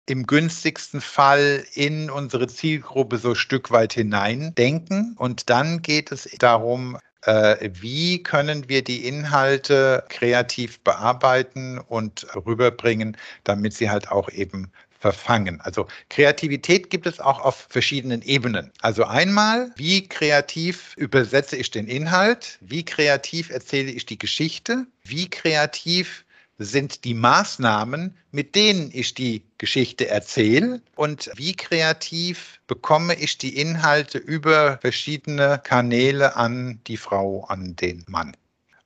im 0.08 0.26
günstigsten 0.26 1.02
Fall 1.02 1.66
in 1.74 2.10
unsere 2.10 2.48
Zielgruppe 2.48 3.18
so 3.18 3.30
ein 3.30 3.36
Stück 3.36 3.72
weit 3.72 3.94
hineindenken. 3.94 5.16
Und 5.18 5.50
dann 5.50 5.82
geht 5.82 6.12
es 6.12 6.30
darum, 6.40 6.98
äh, 7.24 7.70
wie 7.74 8.24
können 8.24 8.70
wir 8.70 8.84
die 8.84 9.06
Inhalte 9.06 10.06
kreativ 10.08 10.80
bearbeiten 10.80 11.78
und 11.78 12.26
rüberbringen, 12.36 13.18
damit 13.44 13.74
sie 13.74 13.90
halt 13.90 14.10
auch 14.10 14.30
eben 14.30 14.72
verfangen. 15.00 15.62
Also 15.62 15.88
Kreativität 16.10 16.90
gibt 16.90 17.08
es 17.08 17.20
auch 17.20 17.40
auf 17.40 17.68
verschiedenen 17.70 18.22
Ebenen. 18.22 18.72
Also 18.82 19.06
einmal, 19.06 19.72
wie 19.76 20.08
kreativ 20.08 20.94
übersetze 20.98 21.56
ich 21.56 21.72
den 21.72 21.88
Inhalt? 21.88 22.58
Wie 22.62 22.84
kreativ 22.84 23.50
erzähle 23.50 23.92
ich 23.92 24.06
die 24.06 24.18
Geschichte? 24.18 24.86
Wie 25.04 25.30
kreativ 25.30 26.26
sind 26.60 27.04
die 27.04 27.14
Maßnahmen, 27.14 28.18
mit 28.32 28.56
denen 28.56 28.90
ich 28.92 29.14
die 29.14 29.44
Geschichte 29.58 30.08
erzähle 30.08 30.82
und 30.96 31.30
wie 31.36 31.56
kreativ 31.56 32.60
bekomme 32.66 33.14
ich 33.16 33.38
die 33.38 33.58
Inhalte 33.58 34.18
über 34.18 34.80
verschiedene 34.82 35.62
Kanäle 35.64 36.36
an 36.36 36.82
die 36.88 36.98
Frau, 36.98 37.46
an 37.46 37.76
den 37.76 38.04
Mann. 38.08 38.36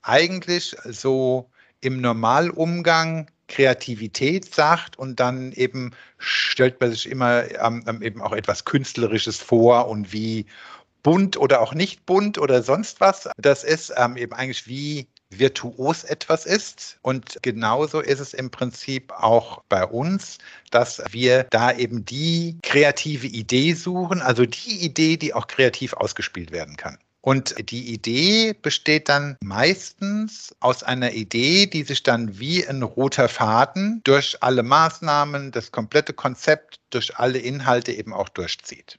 Eigentlich 0.01 0.75
so 0.85 1.49
im 1.79 2.01
Normalumgang 2.01 3.27
Kreativität 3.51 4.53
sagt 4.53 4.97
und 4.97 5.19
dann 5.19 5.51
eben 5.51 5.91
stellt 6.17 6.79
man 6.79 6.91
sich 6.91 7.09
immer 7.09 7.43
ähm, 7.51 8.01
eben 8.01 8.21
auch 8.21 8.31
etwas 8.31 8.65
Künstlerisches 8.65 9.37
vor 9.37 9.87
und 9.89 10.13
wie 10.13 10.45
bunt 11.03 11.37
oder 11.37 11.61
auch 11.61 11.73
nicht 11.73 12.05
bunt 12.05 12.37
oder 12.37 12.63
sonst 12.63 13.01
was. 13.01 13.29
Das 13.37 13.63
ist 13.63 13.93
ähm, 13.97 14.15
eben 14.17 14.33
eigentlich 14.33 14.67
wie 14.67 15.07
virtuos 15.29 16.03
etwas 16.03 16.45
ist. 16.45 16.97
Und 17.01 17.37
genauso 17.41 17.99
ist 17.99 18.19
es 18.19 18.33
im 18.33 18.51
Prinzip 18.51 19.11
auch 19.11 19.63
bei 19.69 19.85
uns, 19.85 20.37
dass 20.69 21.01
wir 21.11 21.45
da 21.49 21.73
eben 21.73 22.05
die 22.05 22.57
kreative 22.63 23.27
Idee 23.27 23.73
suchen, 23.73 24.21
also 24.21 24.45
die 24.45 24.83
Idee, 24.85 25.17
die 25.17 25.33
auch 25.33 25.47
kreativ 25.47 25.93
ausgespielt 25.93 26.51
werden 26.51 26.77
kann. 26.77 26.97
Und 27.21 27.69
die 27.69 27.93
Idee 27.93 28.53
besteht 28.53 29.07
dann 29.07 29.37
meistens 29.43 30.55
aus 30.59 30.81
einer 30.81 31.13
Idee, 31.13 31.67
die 31.67 31.83
sich 31.83 32.01
dann 32.01 32.39
wie 32.39 32.67
ein 32.67 32.81
roter 32.81 33.29
Faden 33.29 34.01
durch 34.03 34.37
alle 34.41 34.63
Maßnahmen, 34.63 35.51
das 35.51 35.71
komplette 35.71 36.13
Konzept, 36.13 36.79
durch 36.89 37.17
alle 37.17 37.37
Inhalte 37.37 37.91
eben 37.91 38.11
auch 38.11 38.29
durchzieht. 38.29 38.97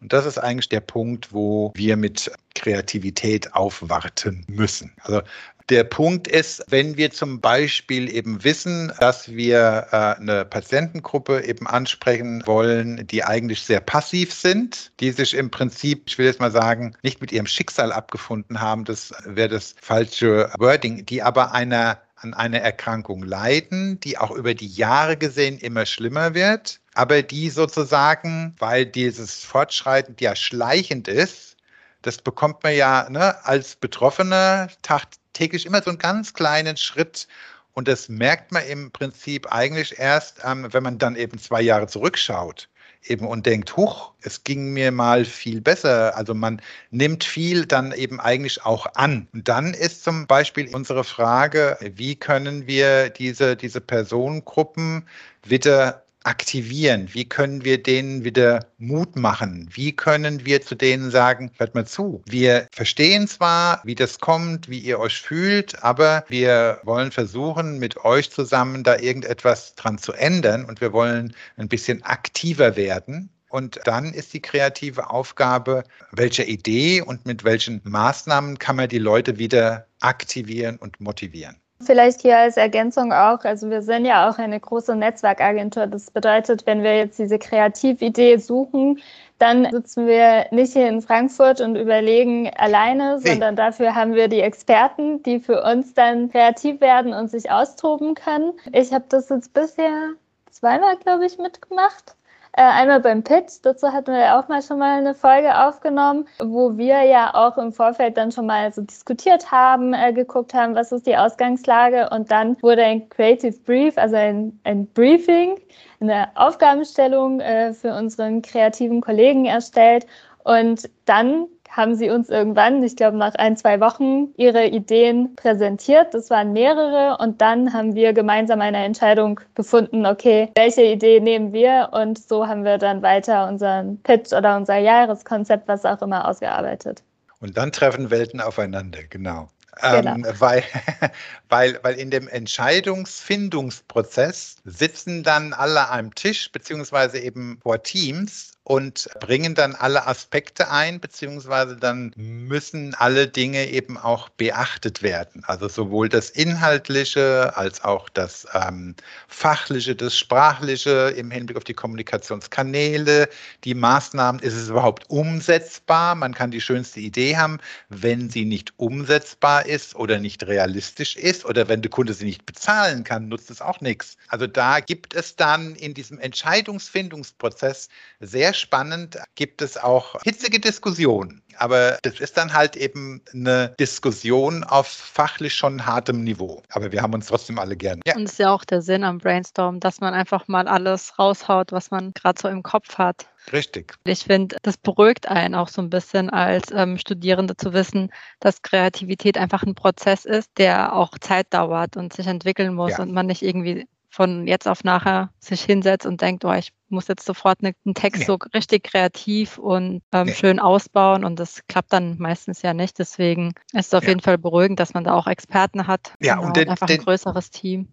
Und 0.00 0.12
das 0.12 0.26
ist 0.26 0.38
eigentlich 0.38 0.68
der 0.68 0.80
Punkt, 0.80 1.32
wo 1.32 1.72
wir 1.74 1.96
mit 1.96 2.30
Kreativität 2.54 3.54
aufwarten 3.54 4.44
müssen. 4.48 4.92
Also 5.02 5.22
der 5.68 5.84
Punkt 5.84 6.28
ist, 6.28 6.64
wenn 6.68 6.96
wir 6.96 7.10
zum 7.10 7.40
Beispiel 7.40 8.10
eben 8.10 8.42
wissen, 8.42 8.92
dass 9.00 9.28
wir 9.28 9.86
äh, 9.90 10.20
eine 10.20 10.44
Patientengruppe 10.46 11.44
eben 11.44 11.66
ansprechen 11.66 12.42
wollen, 12.46 13.06
die 13.06 13.22
eigentlich 13.22 13.62
sehr 13.62 13.80
passiv 13.80 14.32
sind, 14.32 14.92
die 15.00 15.10
sich 15.10 15.34
im 15.34 15.50
Prinzip, 15.50 16.04
ich 16.06 16.16
will 16.16 16.26
jetzt 16.26 16.40
mal 16.40 16.50
sagen, 16.50 16.96
nicht 17.02 17.20
mit 17.20 17.32
ihrem 17.32 17.46
Schicksal 17.46 17.92
abgefunden 17.92 18.60
haben, 18.60 18.84
das 18.84 19.12
wäre 19.26 19.48
das 19.48 19.74
falsche 19.80 20.50
Wording, 20.58 21.04
die 21.04 21.22
aber 21.22 21.52
einer 21.52 21.98
an 22.20 22.34
einer 22.34 22.58
Erkrankung 22.58 23.22
leiden, 23.22 24.00
die 24.00 24.18
auch 24.18 24.32
über 24.32 24.54
die 24.54 24.66
Jahre 24.66 25.16
gesehen 25.16 25.56
immer 25.58 25.86
schlimmer 25.86 26.34
wird, 26.34 26.80
aber 26.98 27.22
die 27.22 27.48
sozusagen, 27.48 28.56
weil 28.58 28.84
dieses 28.84 29.44
Fortschreiten 29.44 30.16
ja 30.18 30.34
schleichend 30.34 31.06
ist, 31.06 31.56
das 32.02 32.18
bekommt 32.18 32.64
man 32.64 32.74
ja 32.74 33.08
ne, 33.08 33.36
als 33.46 33.76
Betroffener 33.76 34.66
tagtäglich 34.82 35.64
immer 35.64 35.80
so 35.80 35.90
einen 35.90 36.00
ganz 36.00 36.34
kleinen 36.34 36.76
Schritt. 36.76 37.28
Und 37.72 37.86
das 37.86 38.08
merkt 38.08 38.50
man 38.50 38.64
im 38.64 38.90
Prinzip 38.90 39.46
eigentlich 39.52 39.96
erst, 40.00 40.40
ähm, 40.44 40.66
wenn 40.72 40.82
man 40.82 40.98
dann 40.98 41.14
eben 41.14 41.38
zwei 41.38 41.62
Jahre 41.62 41.86
zurückschaut 41.86 42.68
eben 43.04 43.28
und 43.28 43.46
denkt, 43.46 43.76
huch, 43.76 44.12
es 44.22 44.42
ging 44.42 44.72
mir 44.72 44.90
mal 44.90 45.24
viel 45.24 45.60
besser. 45.60 46.16
Also 46.16 46.34
man 46.34 46.60
nimmt 46.90 47.22
viel 47.22 47.64
dann 47.64 47.92
eben 47.92 48.18
eigentlich 48.18 48.64
auch 48.64 48.86
an. 48.96 49.28
Und 49.32 49.46
dann 49.46 49.72
ist 49.72 50.02
zum 50.02 50.26
Beispiel 50.26 50.74
unsere 50.74 51.04
Frage, 51.04 51.78
wie 51.80 52.16
können 52.16 52.66
wir 52.66 53.10
diese, 53.10 53.54
diese 53.54 53.80
Personengruppen 53.80 55.06
wieder 55.44 56.02
aktivieren? 56.28 57.08
Wie 57.14 57.24
können 57.24 57.64
wir 57.64 57.82
denen 57.82 58.22
wieder 58.22 58.66
Mut 58.76 59.16
machen? 59.16 59.66
Wie 59.72 59.96
können 59.96 60.44
wir 60.44 60.60
zu 60.60 60.74
denen 60.74 61.10
sagen, 61.10 61.50
hört 61.56 61.74
mal 61.74 61.86
zu, 61.86 62.22
wir 62.26 62.68
verstehen 62.70 63.26
zwar, 63.26 63.80
wie 63.84 63.94
das 63.94 64.18
kommt, 64.18 64.68
wie 64.68 64.78
ihr 64.78 64.98
euch 64.98 65.22
fühlt, 65.22 65.82
aber 65.82 66.24
wir 66.28 66.80
wollen 66.84 67.12
versuchen, 67.12 67.78
mit 67.78 67.96
euch 68.04 68.30
zusammen 68.30 68.84
da 68.84 68.98
irgendetwas 68.98 69.74
dran 69.74 69.96
zu 69.96 70.12
ändern 70.12 70.66
und 70.66 70.82
wir 70.82 70.92
wollen 70.92 71.34
ein 71.56 71.68
bisschen 71.68 72.02
aktiver 72.02 72.76
werden. 72.76 73.30
Und 73.48 73.80
dann 73.84 74.12
ist 74.12 74.34
die 74.34 74.42
kreative 74.42 75.08
Aufgabe, 75.08 75.82
welche 76.12 76.44
Idee 76.44 77.00
und 77.00 77.24
mit 77.24 77.44
welchen 77.44 77.80
Maßnahmen 77.84 78.58
kann 78.58 78.76
man 78.76 78.90
die 78.90 78.98
Leute 78.98 79.38
wieder 79.38 79.86
aktivieren 80.00 80.76
und 80.76 81.00
motivieren. 81.00 81.56
Vielleicht 81.80 82.22
hier 82.22 82.38
als 82.38 82.56
Ergänzung 82.56 83.12
auch, 83.12 83.44
also 83.44 83.70
wir 83.70 83.82
sind 83.82 84.04
ja 84.04 84.28
auch 84.28 84.38
eine 84.38 84.58
große 84.58 84.96
Netzwerkagentur. 84.96 85.86
Das 85.86 86.10
bedeutet, 86.10 86.66
wenn 86.66 86.82
wir 86.82 86.96
jetzt 86.96 87.18
diese 87.18 87.38
Kreatividee 87.38 88.36
suchen, 88.38 89.00
dann 89.38 89.70
sitzen 89.70 90.08
wir 90.08 90.46
nicht 90.50 90.72
hier 90.72 90.88
in 90.88 91.00
Frankfurt 91.00 91.60
und 91.60 91.76
überlegen 91.76 92.50
alleine, 92.56 93.20
nee. 93.22 93.30
sondern 93.30 93.54
dafür 93.54 93.94
haben 93.94 94.14
wir 94.14 94.26
die 94.26 94.40
Experten, 94.40 95.22
die 95.22 95.38
für 95.38 95.62
uns 95.62 95.94
dann 95.94 96.30
kreativ 96.30 96.80
werden 96.80 97.12
und 97.14 97.30
sich 97.30 97.50
austoben 97.50 98.14
können. 98.16 98.54
Ich 98.72 98.92
habe 98.92 99.04
das 99.08 99.28
jetzt 99.28 99.54
bisher 99.54 100.10
zweimal, 100.50 100.96
glaube 100.96 101.26
ich, 101.26 101.38
mitgemacht. 101.38 102.16
Äh, 102.52 102.62
einmal 102.62 103.00
beim 103.00 103.22
Pitch, 103.22 103.58
dazu 103.62 103.92
hatten 103.92 104.12
wir 104.12 104.20
ja 104.20 104.40
auch 104.40 104.48
mal 104.48 104.62
schon 104.62 104.78
mal 104.78 104.98
eine 104.98 105.14
Folge 105.14 105.56
aufgenommen, 105.66 106.26
wo 106.40 106.76
wir 106.76 107.02
ja 107.02 107.34
auch 107.34 107.58
im 107.58 107.72
Vorfeld 107.72 108.16
dann 108.16 108.32
schon 108.32 108.46
mal 108.46 108.72
so 108.72 108.82
diskutiert 108.82 109.50
haben, 109.50 109.92
äh, 109.92 110.12
geguckt 110.12 110.54
haben, 110.54 110.74
was 110.74 110.90
ist 110.90 111.06
die 111.06 111.16
Ausgangslage. 111.16 112.08
Und 112.10 112.30
dann 112.30 112.60
wurde 112.62 112.82
ein 112.82 113.08
Creative 113.10 113.56
Brief, 113.64 113.98
also 113.98 114.16
ein, 114.16 114.58
ein 114.64 114.86
Briefing, 114.86 115.60
eine 116.00 116.28
Aufgabenstellung 116.36 117.40
äh, 117.40 117.74
für 117.74 117.94
unseren 117.94 118.42
kreativen 118.42 119.00
Kollegen 119.00 119.44
erstellt. 119.44 120.06
Und 120.44 120.88
dann 121.04 121.46
haben 121.70 121.94
sie 121.94 122.10
uns 122.10 122.28
irgendwann, 122.28 122.82
ich 122.82 122.96
glaube 122.96 123.16
nach 123.16 123.34
ein, 123.34 123.56
zwei 123.56 123.80
Wochen, 123.80 124.32
ihre 124.36 124.66
Ideen 124.66 125.34
präsentiert. 125.36 126.14
Das 126.14 126.30
waren 126.30 126.52
mehrere 126.52 127.22
und 127.22 127.40
dann 127.40 127.72
haben 127.72 127.94
wir 127.94 128.12
gemeinsam 128.12 128.60
eine 128.60 128.84
Entscheidung 128.84 129.40
gefunden, 129.54 130.06
okay, 130.06 130.50
welche 130.56 130.82
Idee 130.82 131.20
nehmen 131.20 131.52
wir 131.52 131.90
und 131.92 132.18
so 132.18 132.46
haben 132.46 132.64
wir 132.64 132.78
dann 132.78 133.02
weiter 133.02 133.48
unseren 133.48 134.00
Pitch 134.02 134.32
oder 134.32 134.56
unser 134.56 134.78
Jahreskonzept, 134.78 135.68
was 135.68 135.84
auch 135.84 136.02
immer, 136.02 136.28
ausgearbeitet. 136.28 137.02
Und 137.40 137.56
dann 137.56 137.72
treffen 137.72 138.10
Welten 138.10 138.40
aufeinander, 138.40 139.00
genau. 139.08 139.48
Genau. 139.80 140.14
Ähm, 140.14 140.26
weil, 140.38 140.62
weil, 141.48 141.78
weil 141.82 141.94
in 141.94 142.10
dem 142.10 142.28
Entscheidungsfindungsprozess 142.28 144.56
sitzen 144.64 145.22
dann 145.22 145.52
alle 145.52 145.88
einem 145.90 146.12
Tisch, 146.14 146.50
beziehungsweise 146.50 147.18
eben 147.18 147.58
vor 147.62 147.82
Teams 147.82 148.57
und 148.68 149.08
bringen 149.20 149.54
dann 149.54 149.74
alle 149.74 150.06
Aspekte 150.06 150.70
ein, 150.70 151.00
beziehungsweise 151.00 151.76
dann 151.76 152.12
müssen 152.16 152.94
alle 152.94 153.26
Dinge 153.26 153.66
eben 153.70 153.96
auch 153.96 154.28
beachtet 154.28 155.02
werden. 155.02 155.42
Also 155.46 155.68
sowohl 155.68 156.10
das 156.10 156.28
Inhaltliche 156.28 157.56
als 157.56 157.82
auch 157.82 158.10
das 158.10 158.46
ähm, 158.52 158.94
Fachliche, 159.26 159.96
das 159.96 160.18
Sprachliche 160.18 161.14
im 161.16 161.30
Hinblick 161.30 161.56
auf 161.56 161.64
die 161.64 161.72
Kommunikationskanäle, 161.72 163.30
die 163.64 163.74
Maßnahmen. 163.74 164.42
Ist 164.42 164.52
es 164.52 164.68
überhaupt 164.68 165.08
umsetzbar? 165.08 166.14
Man 166.14 166.34
kann 166.34 166.50
die 166.50 166.60
schönste 166.60 167.00
Idee 167.00 167.38
haben, 167.38 167.60
wenn 167.88 168.28
sie 168.28 168.44
nicht 168.44 168.74
umsetzbar 168.76 169.64
ist 169.64 169.94
oder 169.94 170.18
nicht 170.18 170.46
realistisch 170.46 171.16
ist 171.16 171.46
oder 171.46 171.68
wenn 171.68 171.80
der 171.80 171.90
Kunde 171.90 172.12
sie 172.12 172.26
nicht 172.26 172.44
bezahlen 172.44 173.02
kann, 173.02 173.28
nutzt 173.28 173.50
es 173.50 173.62
auch 173.62 173.80
nichts. 173.80 174.18
Also 174.28 174.46
da 174.46 174.80
gibt 174.80 175.14
es 175.14 175.36
dann 175.36 175.74
in 175.74 175.94
diesem 175.94 176.18
Entscheidungsfindungsprozess 176.18 177.88
sehr 178.20 178.52
spannend, 178.58 179.18
gibt 179.34 179.62
es 179.62 179.76
auch 179.76 180.20
hitzige 180.22 180.60
Diskussionen. 180.60 181.42
Aber 181.58 181.98
das 182.02 182.20
ist 182.20 182.36
dann 182.36 182.54
halt 182.54 182.76
eben 182.76 183.20
eine 183.34 183.74
Diskussion 183.80 184.62
auf 184.62 184.86
fachlich 184.86 185.54
schon 185.54 185.86
hartem 185.86 186.22
Niveau. 186.22 186.62
Aber 186.70 186.92
wir 186.92 187.02
haben 187.02 187.14
uns 187.14 187.26
trotzdem 187.26 187.58
alle 187.58 187.76
gern. 187.76 188.00
Ja. 188.06 188.14
Und 188.14 188.24
das 188.24 188.32
ist 188.32 188.38
ja 188.38 188.52
auch 188.52 188.64
der 188.64 188.80
Sinn 188.80 189.02
am 189.02 189.18
Brainstorm, 189.18 189.80
dass 189.80 190.00
man 190.00 190.14
einfach 190.14 190.46
mal 190.46 190.68
alles 190.68 191.18
raushaut, 191.18 191.72
was 191.72 191.90
man 191.90 192.12
gerade 192.12 192.40
so 192.40 192.48
im 192.48 192.62
Kopf 192.62 192.96
hat. 192.96 193.26
Richtig. 193.52 193.94
Ich 194.04 194.20
finde, 194.24 194.56
das 194.62 194.76
beruhigt 194.76 195.28
einen 195.28 195.54
auch 195.54 195.68
so 195.68 195.82
ein 195.82 195.90
bisschen 195.90 196.30
als 196.30 196.70
ähm, 196.72 196.98
Studierende 196.98 197.56
zu 197.56 197.72
wissen, 197.72 198.10
dass 198.40 198.62
Kreativität 198.62 199.36
einfach 199.36 199.62
ein 199.62 199.74
Prozess 199.74 200.24
ist, 200.24 200.50
der 200.58 200.94
auch 200.94 201.18
Zeit 201.18 201.52
dauert 201.52 201.96
und 201.96 202.12
sich 202.12 202.26
entwickeln 202.26 202.74
muss 202.74 202.92
ja. 202.92 203.00
und 203.00 203.12
man 203.12 203.26
nicht 203.26 203.42
irgendwie 203.42 203.88
von 204.10 204.46
jetzt 204.46 204.66
auf 204.66 204.84
nachher 204.84 205.30
sich 205.38 205.62
hinsetzt 205.62 206.06
und 206.06 206.20
denkt, 206.20 206.44
oh, 206.44 206.52
ich 206.52 206.72
muss 206.88 207.08
jetzt 207.08 207.26
sofort 207.26 207.58
einen 207.62 207.94
Text 207.94 208.20
nee. 208.20 208.26
so 208.26 208.38
richtig 208.54 208.84
kreativ 208.84 209.58
und 209.58 210.02
ähm, 210.12 210.26
nee. 210.26 210.34
schön 210.34 210.58
ausbauen 210.58 211.24
und 211.24 211.38
das 211.38 211.62
klappt 211.68 211.92
dann 211.92 212.16
meistens 212.18 212.62
ja 212.62 212.72
nicht. 212.72 212.98
Deswegen 212.98 213.52
ist 213.72 213.88
es 213.88 213.94
auf 213.94 214.04
ja. 214.04 214.10
jeden 214.10 214.20
Fall 214.20 214.38
beruhigend, 214.38 214.80
dass 214.80 214.94
man 214.94 215.04
da 215.04 215.14
auch 215.14 215.26
Experten 215.26 215.86
hat 215.86 216.14
ja, 216.20 216.34
genau, 216.36 216.46
und, 216.46 216.56
den, 216.56 216.68
einfach 216.68 216.86
den, 216.86 217.00
ein 217.00 217.04
größeres 217.04 217.50
Team. 217.50 217.92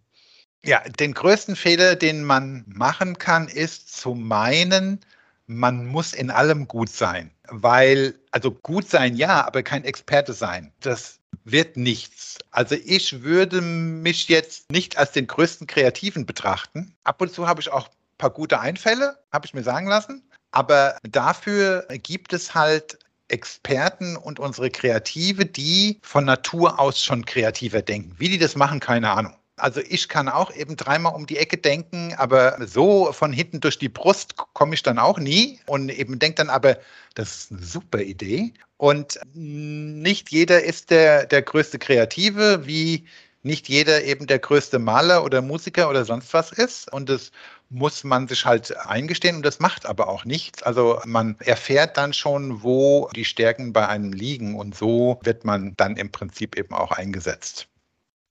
Ja, 0.64 0.80
den 0.80 1.14
größten 1.14 1.56
Fehler, 1.56 1.96
den 1.96 2.24
man 2.24 2.64
machen 2.68 3.18
kann, 3.20 3.48
ist 3.48 3.96
zu 3.96 4.16
meinen, 4.16 5.02
man 5.48 5.86
muss 5.86 6.14
in 6.14 6.32
allem 6.32 6.68
gut 6.68 6.90
sein. 6.90 7.32
Weil, 7.48 8.16
also 8.32 8.52
gut 8.52 8.90
sein 8.90 9.16
ja, 9.16 9.46
aber 9.46 9.62
kein 9.62 9.84
Experte 9.84 10.34
sein. 10.34 10.74
Das 10.80 11.20
wird 11.46 11.78
nichts. 11.78 12.40
Also 12.52 12.76
ich 12.76 13.22
würde 13.22 13.62
mich 13.62 14.28
jetzt 14.28 14.70
nicht 14.72 14.98
als 14.98 15.12
den 15.14 15.28
größten 15.28 15.68
Kreativen 15.68 16.26
betrachten. 16.26 16.96
Ab 17.04 17.22
und 17.22 17.32
zu 17.32 17.48
habe 17.48 17.62
ich 17.62 17.72
auch 17.72 17.88
ein 17.88 18.18
paar 18.18 18.32
gute 18.32 18.60
Einfälle, 18.60 19.18
habe 19.32 19.46
ich 19.46 19.54
mir 19.54 19.64
sagen 19.64 19.88
lassen. 19.88 20.24
Aber 20.52 20.98
dafür 21.04 21.88
gibt 21.90 22.34
es 22.34 22.56
halt 22.56 22.98
Experten 23.28 24.18
und 24.18 24.40
unsere 24.40 24.70
Kreative, 24.70 25.46
die 25.46 26.00
von 26.02 26.26
Natur 26.26 26.80
aus 26.80 27.02
schon 27.02 27.26
kreativer 27.26 27.82
denken. 27.82 28.16
Wie 28.18 28.30
die 28.30 28.38
das 28.38 28.56
machen, 28.56 28.80
keine 28.80 29.12
Ahnung. 29.12 29.36
Also 29.58 29.80
ich 29.80 30.10
kann 30.10 30.28
auch 30.28 30.54
eben 30.54 30.76
dreimal 30.76 31.16
um 31.16 31.28
die 31.28 31.38
Ecke 31.38 31.58
denken, 31.58 32.14
aber 32.18 32.58
so 32.68 33.14
von 33.14 33.32
hinten 33.32 33.62
durch 33.62 33.80
die 33.80 33.90
Brust 33.90 34.36
komme 34.36 34.76
ich 34.76 34.84
dann 34.84 35.00
auch 35.00 35.18
nie 35.18 35.60
und 35.66 35.90
eben 35.90 36.20
denke 36.20 36.36
dann 36.36 36.50
aber, 36.50 36.78
das 37.14 37.36
ist 37.36 37.52
eine 37.52 37.62
super 37.62 38.02
Idee. 38.02 38.54
Und 38.78 39.20
nicht 39.34 40.30
jeder 40.32 40.64
ist 40.64 40.92
der, 40.92 41.26
der 41.26 41.42
größte 41.42 41.80
Kreative, 41.80 42.68
wie 42.68 43.06
nicht 43.44 43.70
jeder 43.70 44.04
eben 44.04 44.28
der 44.28 44.40
größte 44.40 44.80
Maler 44.80 45.24
oder 45.24 45.42
Musiker 45.42 45.90
oder 45.90 46.04
sonst 46.04 46.34
was 46.34 46.52
ist. 46.52 46.92
Und 46.92 47.10
das 47.10 47.32
muss 47.70 48.04
man 48.04 48.28
sich 48.28 48.46
halt 48.46 48.76
eingestehen 48.76 49.38
und 49.38 49.46
das 49.46 49.60
macht 49.60 49.86
aber 49.86 50.10
auch 50.10 50.26
nichts. 50.26 50.64
Also 50.64 51.00
man 51.06 51.38
erfährt 51.40 51.96
dann 51.96 52.12
schon, 52.12 52.64
wo 52.64 53.10
die 53.16 53.26
Stärken 53.26 53.72
bei 53.72 53.88
einem 53.88 54.12
liegen 54.12 54.56
und 54.56 54.76
so 54.76 55.20
wird 55.24 55.46
man 55.46 55.76
dann 55.78 55.96
im 55.96 56.12
Prinzip 56.12 56.58
eben 56.58 56.74
auch 56.74 56.92
eingesetzt. 56.92 57.68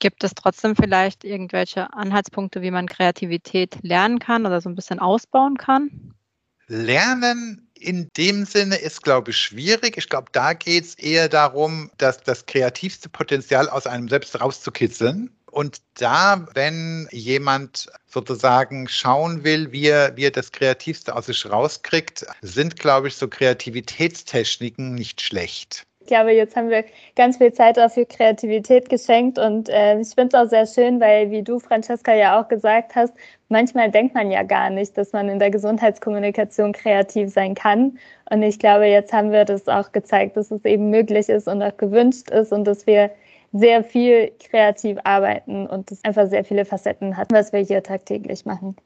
Gibt 0.04 0.22
es 0.22 0.34
trotzdem 0.34 0.76
vielleicht 0.76 1.24
irgendwelche 1.24 1.90
Anhaltspunkte, 1.94 2.60
wie 2.60 2.70
man 2.70 2.86
Kreativität 2.86 3.78
lernen 3.80 4.18
kann 4.18 4.44
oder 4.44 4.60
so 4.60 4.68
ein 4.68 4.74
bisschen 4.74 4.98
ausbauen 4.98 5.56
kann? 5.56 6.12
Lernen 6.66 7.70
in 7.72 8.10
dem 8.18 8.44
Sinne 8.44 8.76
ist, 8.76 9.02
glaube 9.02 9.30
ich, 9.30 9.38
schwierig. 9.38 9.96
Ich 9.96 10.10
glaube, 10.10 10.26
da 10.32 10.52
geht 10.52 10.84
es 10.84 10.94
eher 10.96 11.30
darum, 11.30 11.90
dass 11.96 12.22
das 12.22 12.44
kreativste 12.44 13.08
Potenzial 13.08 13.66
aus 13.70 13.86
einem 13.86 14.10
selbst 14.10 14.38
rauszukitzeln. 14.38 15.30
Und 15.50 15.80
da, 15.94 16.48
wenn 16.52 17.08
jemand 17.10 17.88
sozusagen 18.06 18.88
schauen 18.88 19.42
will, 19.42 19.72
wie 19.72 19.86
er, 19.86 20.14
wie 20.18 20.26
er 20.26 20.32
das 20.32 20.52
Kreativste 20.52 21.16
aus 21.16 21.26
sich 21.26 21.50
rauskriegt, 21.50 22.26
sind, 22.42 22.78
glaube 22.78 23.08
ich, 23.08 23.16
so 23.16 23.26
Kreativitätstechniken 23.26 24.94
nicht 24.94 25.22
schlecht. 25.22 25.86
Ich 26.04 26.08
glaube, 26.08 26.32
jetzt 26.32 26.54
haben 26.54 26.68
wir 26.68 26.84
ganz 27.16 27.38
viel 27.38 27.50
Zeit 27.54 27.78
dafür 27.78 28.04
Kreativität 28.04 28.90
geschenkt 28.90 29.38
und 29.38 29.70
äh, 29.70 29.98
ich 29.98 30.10
finde 30.10 30.36
es 30.36 30.44
auch 30.44 30.50
sehr 30.50 30.66
schön, 30.66 31.00
weil, 31.00 31.30
wie 31.30 31.42
du, 31.42 31.58
Francesca, 31.58 32.12
ja 32.12 32.38
auch 32.38 32.46
gesagt 32.46 32.94
hast, 32.94 33.14
manchmal 33.48 33.90
denkt 33.90 34.14
man 34.14 34.30
ja 34.30 34.42
gar 34.42 34.68
nicht, 34.68 34.98
dass 34.98 35.14
man 35.14 35.30
in 35.30 35.38
der 35.38 35.50
Gesundheitskommunikation 35.50 36.74
kreativ 36.74 37.30
sein 37.30 37.54
kann. 37.54 37.98
Und 38.28 38.42
ich 38.42 38.58
glaube, 38.58 38.84
jetzt 38.84 39.14
haben 39.14 39.32
wir 39.32 39.46
das 39.46 39.66
auch 39.66 39.92
gezeigt, 39.92 40.36
dass 40.36 40.50
es 40.50 40.62
eben 40.66 40.90
möglich 40.90 41.30
ist 41.30 41.48
und 41.48 41.62
auch 41.62 41.76
gewünscht 41.78 42.30
ist 42.30 42.52
und 42.52 42.64
dass 42.64 42.86
wir 42.86 43.10
sehr 43.54 43.82
viel 43.82 44.30
kreativ 44.50 44.98
arbeiten 45.04 45.66
und 45.66 45.90
es 45.90 46.04
einfach 46.04 46.28
sehr 46.28 46.44
viele 46.44 46.66
Facetten 46.66 47.16
hat, 47.16 47.32
was 47.32 47.54
wir 47.54 47.60
hier 47.60 47.82
tagtäglich 47.82 48.44
machen. 48.44 48.76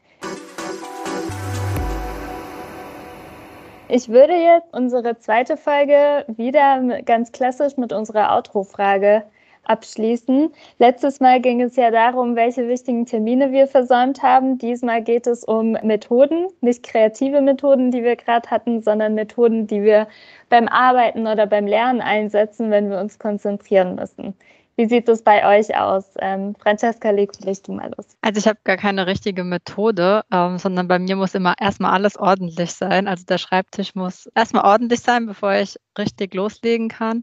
Ich 3.90 4.11
würde 4.11 4.35
jetzt 4.35 4.74
unsere 4.74 5.18
zweite 5.18 5.57
Folge 5.57 6.27
wieder 6.29 7.01
ganz 7.07 7.33
klassisch 7.33 7.79
mit 7.79 7.90
unserer 7.94 8.37
Outro-Frage 8.37 9.22
abschließen. 9.64 10.51
Letztes 10.79 11.20
Mal 11.20 11.40
ging 11.40 11.62
es 11.62 11.74
ja 11.77 11.90
darum, 11.90 12.37
welche 12.37 12.68
wichtigen 12.68 13.07
Termine 13.07 13.51
wir 13.51 13.66
versäumt 13.66 14.22
haben. 14.22 14.59
Diesmal 14.59 15.03
geht 15.03 15.27
es 15.27 15.42
um 15.42 15.72
Methoden, 15.83 16.48
nicht 16.61 16.83
kreative 16.83 17.40
Methoden, 17.40 17.90
die 17.90 18.05
wir 18.05 18.16
gerade 18.16 18.51
hatten, 18.51 18.83
sondern 18.83 19.14
Methoden, 19.14 19.66
die 19.66 19.83
wir 19.83 20.07
beim 20.51 20.68
Arbeiten 20.68 21.27
oder 21.27 21.46
beim 21.46 21.66
Lernen 21.66 22.03
einsetzen, 22.03 22.70
wenn 22.70 22.90
wir 22.90 23.01
uns 23.01 23.18
konzentrieren 23.18 23.94
müssen. 23.94 24.35
Wie 24.79 24.87
sieht 24.87 25.09
es 25.09 25.25
bei 25.25 25.59
euch 25.59 25.77
aus? 25.77 26.05
Ähm, 26.21 26.55
Francesca, 26.55 27.11
leg 27.11 27.33
vielleicht 27.37 27.67
du 27.67 27.73
mal 27.73 27.91
los. 27.97 28.17
Also 28.23 28.38
ich 28.38 28.47
habe 28.47 28.61
gar 28.62 28.77
keine 28.77 29.09
richtige 29.09 29.43
Methode, 29.43 30.25
ähm, 30.33 30.57
sondern 30.59 30.87
bei 30.87 31.01
mir 31.01 31.17
muss 31.17 31.35
immer 31.35 31.57
erstmal 31.59 31.91
alles 31.91 32.17
ordentlich 32.17 32.71
sein. 32.71 33.09
Also 33.09 33.25
der 33.25 33.38
Schreibtisch 33.38 33.97
muss 33.97 34.29
erstmal 34.37 34.64
ordentlich 34.64 35.01
sein, 35.01 35.27
bevor 35.27 35.53
ich 35.55 35.81
richtig 35.99 36.33
loslegen 36.33 36.88
kann. 36.91 37.23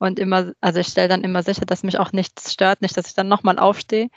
Und 0.00 0.18
immer, 0.18 0.50
also 0.60 0.80
ich 0.80 0.88
stelle 0.88 1.06
dann 1.06 1.22
immer 1.22 1.44
sicher, 1.44 1.64
dass 1.66 1.84
mich 1.84 2.00
auch 2.00 2.10
nichts 2.10 2.52
stört, 2.52 2.82
nicht, 2.82 2.96
dass 2.96 3.06
ich 3.06 3.14
dann 3.14 3.28
nochmal 3.28 3.60
aufstehe. 3.60 4.08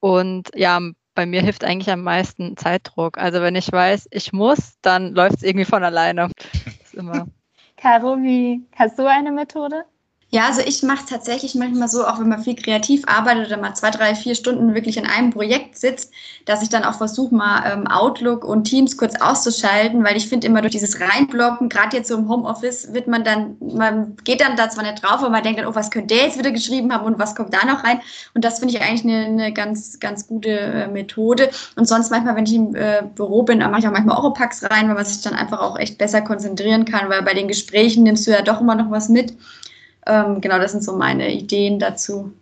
Und 0.00 0.50
ja, 0.56 0.80
bei 1.14 1.24
mir 1.24 1.40
hilft 1.40 1.62
eigentlich 1.62 1.92
am 1.92 2.02
meisten 2.02 2.56
Zeitdruck. 2.56 3.16
Also 3.16 3.42
wenn 3.42 3.54
ich 3.54 3.70
weiß, 3.70 4.08
ich 4.10 4.32
muss, 4.32 4.76
dann 4.82 5.14
läuft 5.14 5.36
es 5.36 5.42
irgendwie 5.44 5.66
von 5.66 5.84
alleine. 5.84 6.30
Das 6.52 6.74
ist 6.82 6.94
immer. 6.94 7.28
Caro, 7.76 8.16
wie 8.16 8.66
hast 8.74 8.98
du 8.98 9.08
eine 9.08 9.30
Methode? 9.30 9.84
Ja, 10.34 10.46
also 10.46 10.62
ich 10.64 10.82
mache 10.82 11.04
tatsächlich 11.06 11.54
manchmal 11.54 11.88
so, 11.88 12.06
auch 12.06 12.18
wenn 12.18 12.30
man 12.30 12.42
viel 12.42 12.54
kreativ 12.56 13.02
arbeitet 13.06 13.48
oder 13.48 13.58
mal 13.58 13.74
zwei, 13.74 13.90
drei, 13.90 14.14
vier 14.14 14.34
Stunden 14.34 14.74
wirklich 14.74 14.96
in 14.96 15.04
einem 15.04 15.28
Projekt 15.28 15.76
sitzt, 15.76 16.10
dass 16.46 16.62
ich 16.62 16.70
dann 16.70 16.84
auch 16.84 16.94
versuche, 16.94 17.34
mal 17.34 17.70
ähm, 17.70 17.86
Outlook 17.86 18.42
und 18.42 18.64
Teams 18.64 18.96
kurz 18.96 19.20
auszuschalten, 19.20 20.02
weil 20.04 20.16
ich 20.16 20.30
finde 20.30 20.46
immer 20.46 20.62
durch 20.62 20.72
dieses 20.72 20.98
Reinblocken, 20.98 21.68
gerade 21.68 21.98
jetzt 21.98 22.08
so 22.08 22.16
im 22.16 22.30
Homeoffice, 22.30 22.94
wird 22.94 23.08
man 23.08 23.24
dann, 23.24 23.56
man 23.60 24.16
geht 24.24 24.40
dann 24.40 24.56
da 24.56 24.70
zwar 24.70 24.84
nicht 24.84 25.02
drauf, 25.02 25.18
aber 25.18 25.28
man 25.28 25.42
denkt 25.42 25.60
dann, 25.60 25.66
oh, 25.66 25.74
was 25.74 25.90
könnte 25.90 26.14
der 26.14 26.24
jetzt 26.24 26.38
wieder 26.38 26.50
geschrieben 26.50 26.94
haben 26.94 27.04
und 27.04 27.18
was 27.18 27.34
kommt 27.34 27.52
da 27.52 27.66
noch 27.66 27.84
rein? 27.84 28.00
Und 28.32 28.42
das 28.42 28.58
finde 28.58 28.74
ich 28.74 28.80
eigentlich 28.80 29.04
eine, 29.04 29.26
eine, 29.26 29.52
ganz, 29.52 30.00
ganz 30.00 30.26
gute 30.26 30.48
äh, 30.48 30.88
Methode. 30.88 31.50
Und 31.76 31.86
sonst 31.86 32.10
manchmal, 32.10 32.36
wenn 32.36 32.46
ich 32.46 32.54
im 32.54 32.74
äh, 32.74 33.02
Büro 33.14 33.42
bin, 33.42 33.58
mache 33.58 33.80
ich 33.80 33.86
auch 33.86 33.92
manchmal 33.92 34.16
Oropax 34.16 34.64
rein, 34.70 34.88
weil 34.88 34.94
man 34.94 35.04
sich 35.04 35.20
dann 35.20 35.34
einfach 35.34 35.60
auch 35.60 35.78
echt 35.78 35.98
besser 35.98 36.22
konzentrieren 36.22 36.86
kann, 36.86 37.10
weil 37.10 37.20
bei 37.20 37.34
den 37.34 37.48
Gesprächen 37.48 38.04
nimmst 38.04 38.26
du 38.26 38.30
ja 38.30 38.40
doch 38.40 38.62
immer 38.62 38.76
noch 38.76 38.90
was 38.90 39.10
mit. 39.10 39.34
Ähm, 40.06 40.40
genau, 40.40 40.58
das 40.58 40.72
sind 40.72 40.82
so 40.82 40.96
meine 40.96 41.32
Ideen 41.32 41.78
dazu. 41.78 42.32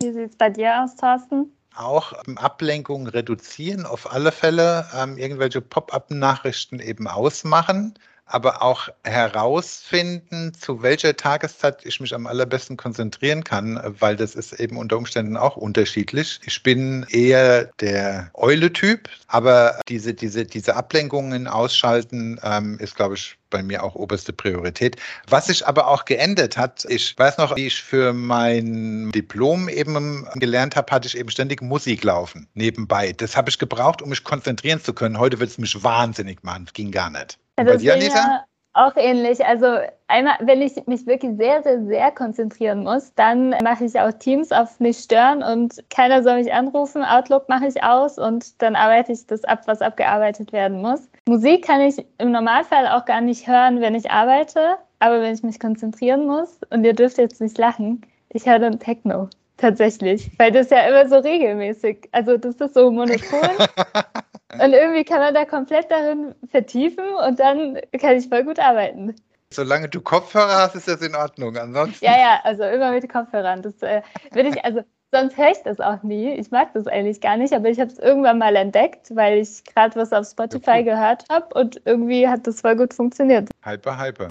Wie 0.00 0.12
sieht 0.12 0.30
es 0.30 0.36
bei 0.36 0.50
dir 0.50 0.82
aus, 0.82 0.96
Thorsten? 0.96 1.52
Auch 1.76 2.12
ähm, 2.26 2.38
Ablenkung 2.38 3.06
reduzieren, 3.06 3.86
auf 3.86 4.12
alle 4.12 4.30
Fälle 4.32 4.86
ähm, 4.94 5.16
irgendwelche 5.18 5.60
Pop-up-Nachrichten 5.60 6.80
eben 6.80 7.08
ausmachen 7.08 7.94
aber 8.26 8.62
auch 8.62 8.88
herausfinden, 9.04 10.52
zu 10.54 10.82
welcher 10.82 11.16
Tageszeit 11.16 11.84
ich 11.84 12.00
mich 12.00 12.14
am 12.14 12.26
allerbesten 12.26 12.76
konzentrieren 12.76 13.44
kann, 13.44 13.80
weil 14.00 14.16
das 14.16 14.34
ist 14.34 14.54
eben 14.54 14.76
unter 14.76 14.96
Umständen 14.96 15.36
auch 15.36 15.56
unterschiedlich. 15.56 16.40
Ich 16.44 16.62
bin 16.62 17.06
eher 17.10 17.66
der 17.80 18.30
Eule-Typ, 18.34 19.08
aber 19.28 19.80
diese, 19.88 20.14
diese, 20.14 20.44
diese 20.44 20.76
Ablenkungen 20.76 21.46
ausschalten 21.46 22.40
ähm, 22.42 22.78
ist, 22.78 22.96
glaube 22.96 23.14
ich, 23.14 23.36
bei 23.50 23.62
mir 23.62 23.84
auch 23.84 23.94
oberste 23.94 24.32
Priorität. 24.32 24.96
Was 25.28 25.46
sich 25.46 25.64
aber 25.64 25.86
auch 25.86 26.06
geändert 26.06 26.56
hat, 26.56 26.84
ich 26.88 27.16
weiß 27.16 27.38
noch, 27.38 27.54
wie 27.54 27.68
ich 27.68 27.80
für 27.80 28.12
mein 28.12 29.12
Diplom 29.12 29.68
eben 29.68 30.26
gelernt 30.34 30.74
habe, 30.74 30.90
hatte 30.90 31.06
ich 31.06 31.16
eben 31.16 31.30
ständig 31.30 31.62
Musik 31.62 32.02
laufen 32.02 32.48
nebenbei. 32.54 33.12
Das 33.12 33.36
habe 33.36 33.50
ich 33.50 33.58
gebraucht, 33.60 34.02
um 34.02 34.08
mich 34.08 34.24
konzentrieren 34.24 34.82
zu 34.82 34.92
können. 34.92 35.18
Heute 35.18 35.38
wird 35.38 35.50
es 35.50 35.58
mich 35.58 35.84
wahnsinnig 35.84 36.42
machen. 36.42 36.66
Ging 36.72 36.90
gar 36.90 37.10
nicht. 37.10 37.38
Also 37.56 37.72
bei 37.72 37.76
dir, 37.78 37.94
Anita? 37.94 38.44
Auch 38.76 38.96
ähnlich. 38.96 39.44
Also 39.46 39.66
einmal, 40.08 40.34
wenn 40.40 40.60
ich 40.60 40.74
mich 40.86 41.06
wirklich 41.06 41.36
sehr, 41.36 41.62
sehr, 41.62 41.84
sehr 41.84 42.10
konzentrieren 42.10 42.82
muss, 42.82 43.14
dann 43.14 43.50
mache 43.62 43.84
ich 43.84 43.98
auch 44.00 44.10
Teams 44.12 44.50
auf 44.50 44.80
mich 44.80 44.98
stören 44.98 45.44
und 45.44 45.84
keiner 45.90 46.24
soll 46.24 46.38
mich 46.38 46.52
anrufen. 46.52 47.04
Outlook 47.04 47.48
mache 47.48 47.68
ich 47.68 47.84
aus 47.84 48.18
und 48.18 48.60
dann 48.60 48.74
arbeite 48.74 49.12
ich 49.12 49.28
das 49.28 49.44
ab, 49.44 49.62
was 49.66 49.80
abgearbeitet 49.80 50.52
werden 50.52 50.82
muss. 50.82 51.08
Musik 51.28 51.64
kann 51.64 51.80
ich 51.82 52.04
im 52.18 52.32
Normalfall 52.32 52.88
auch 52.88 53.04
gar 53.04 53.20
nicht 53.20 53.46
hören, 53.46 53.80
wenn 53.80 53.94
ich 53.94 54.10
arbeite, 54.10 54.76
aber 54.98 55.20
wenn 55.20 55.34
ich 55.34 55.44
mich 55.44 55.60
konzentrieren 55.60 56.26
muss, 56.26 56.58
und 56.70 56.82
ihr 56.82 56.94
dürft 56.94 57.18
jetzt 57.18 57.40
nicht 57.40 57.56
lachen, 57.56 58.02
ich 58.30 58.44
höre 58.46 58.58
dann 58.58 58.80
Techno. 58.80 59.28
Tatsächlich, 59.56 60.30
weil 60.38 60.50
das 60.50 60.70
ja 60.70 60.80
immer 60.88 61.08
so 61.08 61.16
regelmäßig, 61.16 62.08
also 62.12 62.36
das 62.36 62.56
ist 62.56 62.74
so 62.74 62.90
monoton 62.90 63.50
Und 64.60 64.72
irgendwie 64.72 65.04
kann 65.04 65.18
man 65.18 65.34
da 65.34 65.44
komplett 65.44 65.90
darin 65.90 66.34
vertiefen 66.50 67.04
und 67.26 67.40
dann 67.40 67.78
kann 68.00 68.16
ich 68.16 68.28
voll 68.28 68.44
gut 68.44 68.58
arbeiten. 68.58 69.14
Solange 69.50 69.88
du 69.88 70.00
Kopfhörer 70.00 70.62
hast, 70.62 70.74
ist 70.74 70.88
das 70.88 71.00
in 71.00 71.14
Ordnung. 71.14 71.56
Ansonsten. 71.56 72.04
Ja, 72.04 72.16
ja, 72.18 72.40
also 72.42 72.64
immer 72.64 72.92
mit 72.92 73.08
Kopfhörern. 73.08 73.62
Das 73.62 73.80
äh, 73.82 74.02
würde 74.32 74.50
ich, 74.50 74.64
also 74.64 74.82
sonst 75.12 75.36
höre 75.36 75.50
ich 75.50 75.62
das 75.64 75.80
auch 75.80 76.02
nie. 76.02 76.32
Ich 76.32 76.50
mag 76.50 76.72
das 76.72 76.86
eigentlich 76.86 77.20
gar 77.20 77.36
nicht, 77.36 77.52
aber 77.52 77.68
ich 77.68 77.78
habe 77.78 77.90
es 77.90 77.98
irgendwann 77.98 78.38
mal 78.38 78.56
entdeckt, 78.56 79.14
weil 79.14 79.38
ich 79.38 79.64
gerade 79.64 79.94
was 79.96 80.12
auf 80.12 80.26
Spotify 80.26 80.70
okay. 80.70 80.84
gehört 80.84 81.24
habe 81.30 81.54
und 81.54 81.80
irgendwie 81.84 82.28
hat 82.28 82.46
das 82.46 82.60
voll 82.60 82.76
gut 82.76 82.94
funktioniert. 82.94 83.48
Hyper, 83.64 84.00
hyper. 84.00 84.28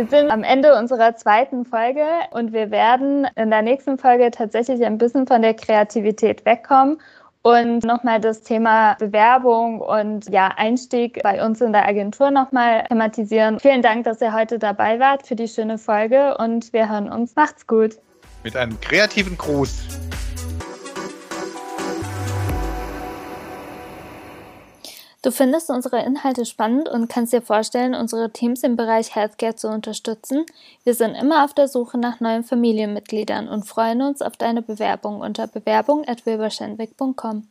Wir 0.00 0.06
sind 0.06 0.30
am 0.30 0.44
Ende 0.44 0.78
unserer 0.78 1.14
zweiten 1.14 1.66
Folge 1.66 2.06
und 2.30 2.54
wir 2.54 2.70
werden 2.70 3.28
in 3.36 3.50
der 3.50 3.60
nächsten 3.60 3.98
Folge 3.98 4.30
tatsächlich 4.30 4.82
ein 4.82 4.96
bisschen 4.96 5.26
von 5.26 5.42
der 5.42 5.52
Kreativität 5.52 6.46
wegkommen 6.46 7.02
und 7.42 7.84
nochmal 7.84 8.18
das 8.18 8.40
Thema 8.40 8.94
Bewerbung 8.94 9.82
und 9.82 10.26
ja, 10.30 10.54
Einstieg 10.56 11.22
bei 11.22 11.44
uns 11.44 11.60
in 11.60 11.74
der 11.74 11.86
Agentur 11.86 12.30
nochmal 12.30 12.84
thematisieren. 12.84 13.60
Vielen 13.60 13.82
Dank, 13.82 14.04
dass 14.04 14.22
ihr 14.22 14.32
heute 14.32 14.58
dabei 14.58 14.98
wart 15.00 15.26
für 15.26 15.36
die 15.36 15.48
schöne 15.48 15.76
Folge 15.76 16.34
und 16.38 16.72
wir 16.72 16.88
hören 16.88 17.12
uns. 17.12 17.36
Macht's 17.36 17.66
gut. 17.66 17.98
Mit 18.42 18.56
einem 18.56 18.80
kreativen 18.80 19.36
Gruß. 19.36 20.09
Du 25.22 25.30
findest 25.30 25.68
unsere 25.68 26.02
Inhalte 26.02 26.46
spannend 26.46 26.88
und 26.88 27.08
kannst 27.08 27.34
dir 27.34 27.42
vorstellen, 27.42 27.94
unsere 27.94 28.32
Teams 28.32 28.62
im 28.62 28.76
Bereich 28.76 29.14
Healthcare 29.14 29.54
zu 29.54 29.68
unterstützen? 29.68 30.46
Wir 30.82 30.94
sind 30.94 31.14
immer 31.14 31.44
auf 31.44 31.52
der 31.52 31.68
Suche 31.68 31.98
nach 31.98 32.20
neuen 32.20 32.42
Familienmitgliedern 32.42 33.46
und 33.46 33.68
freuen 33.68 34.00
uns 34.00 34.22
auf 34.22 34.38
deine 34.38 34.62
Bewerbung 34.62 35.20
unter 35.20 35.46
bewerbung.wilberschenwick.com. 35.46 37.48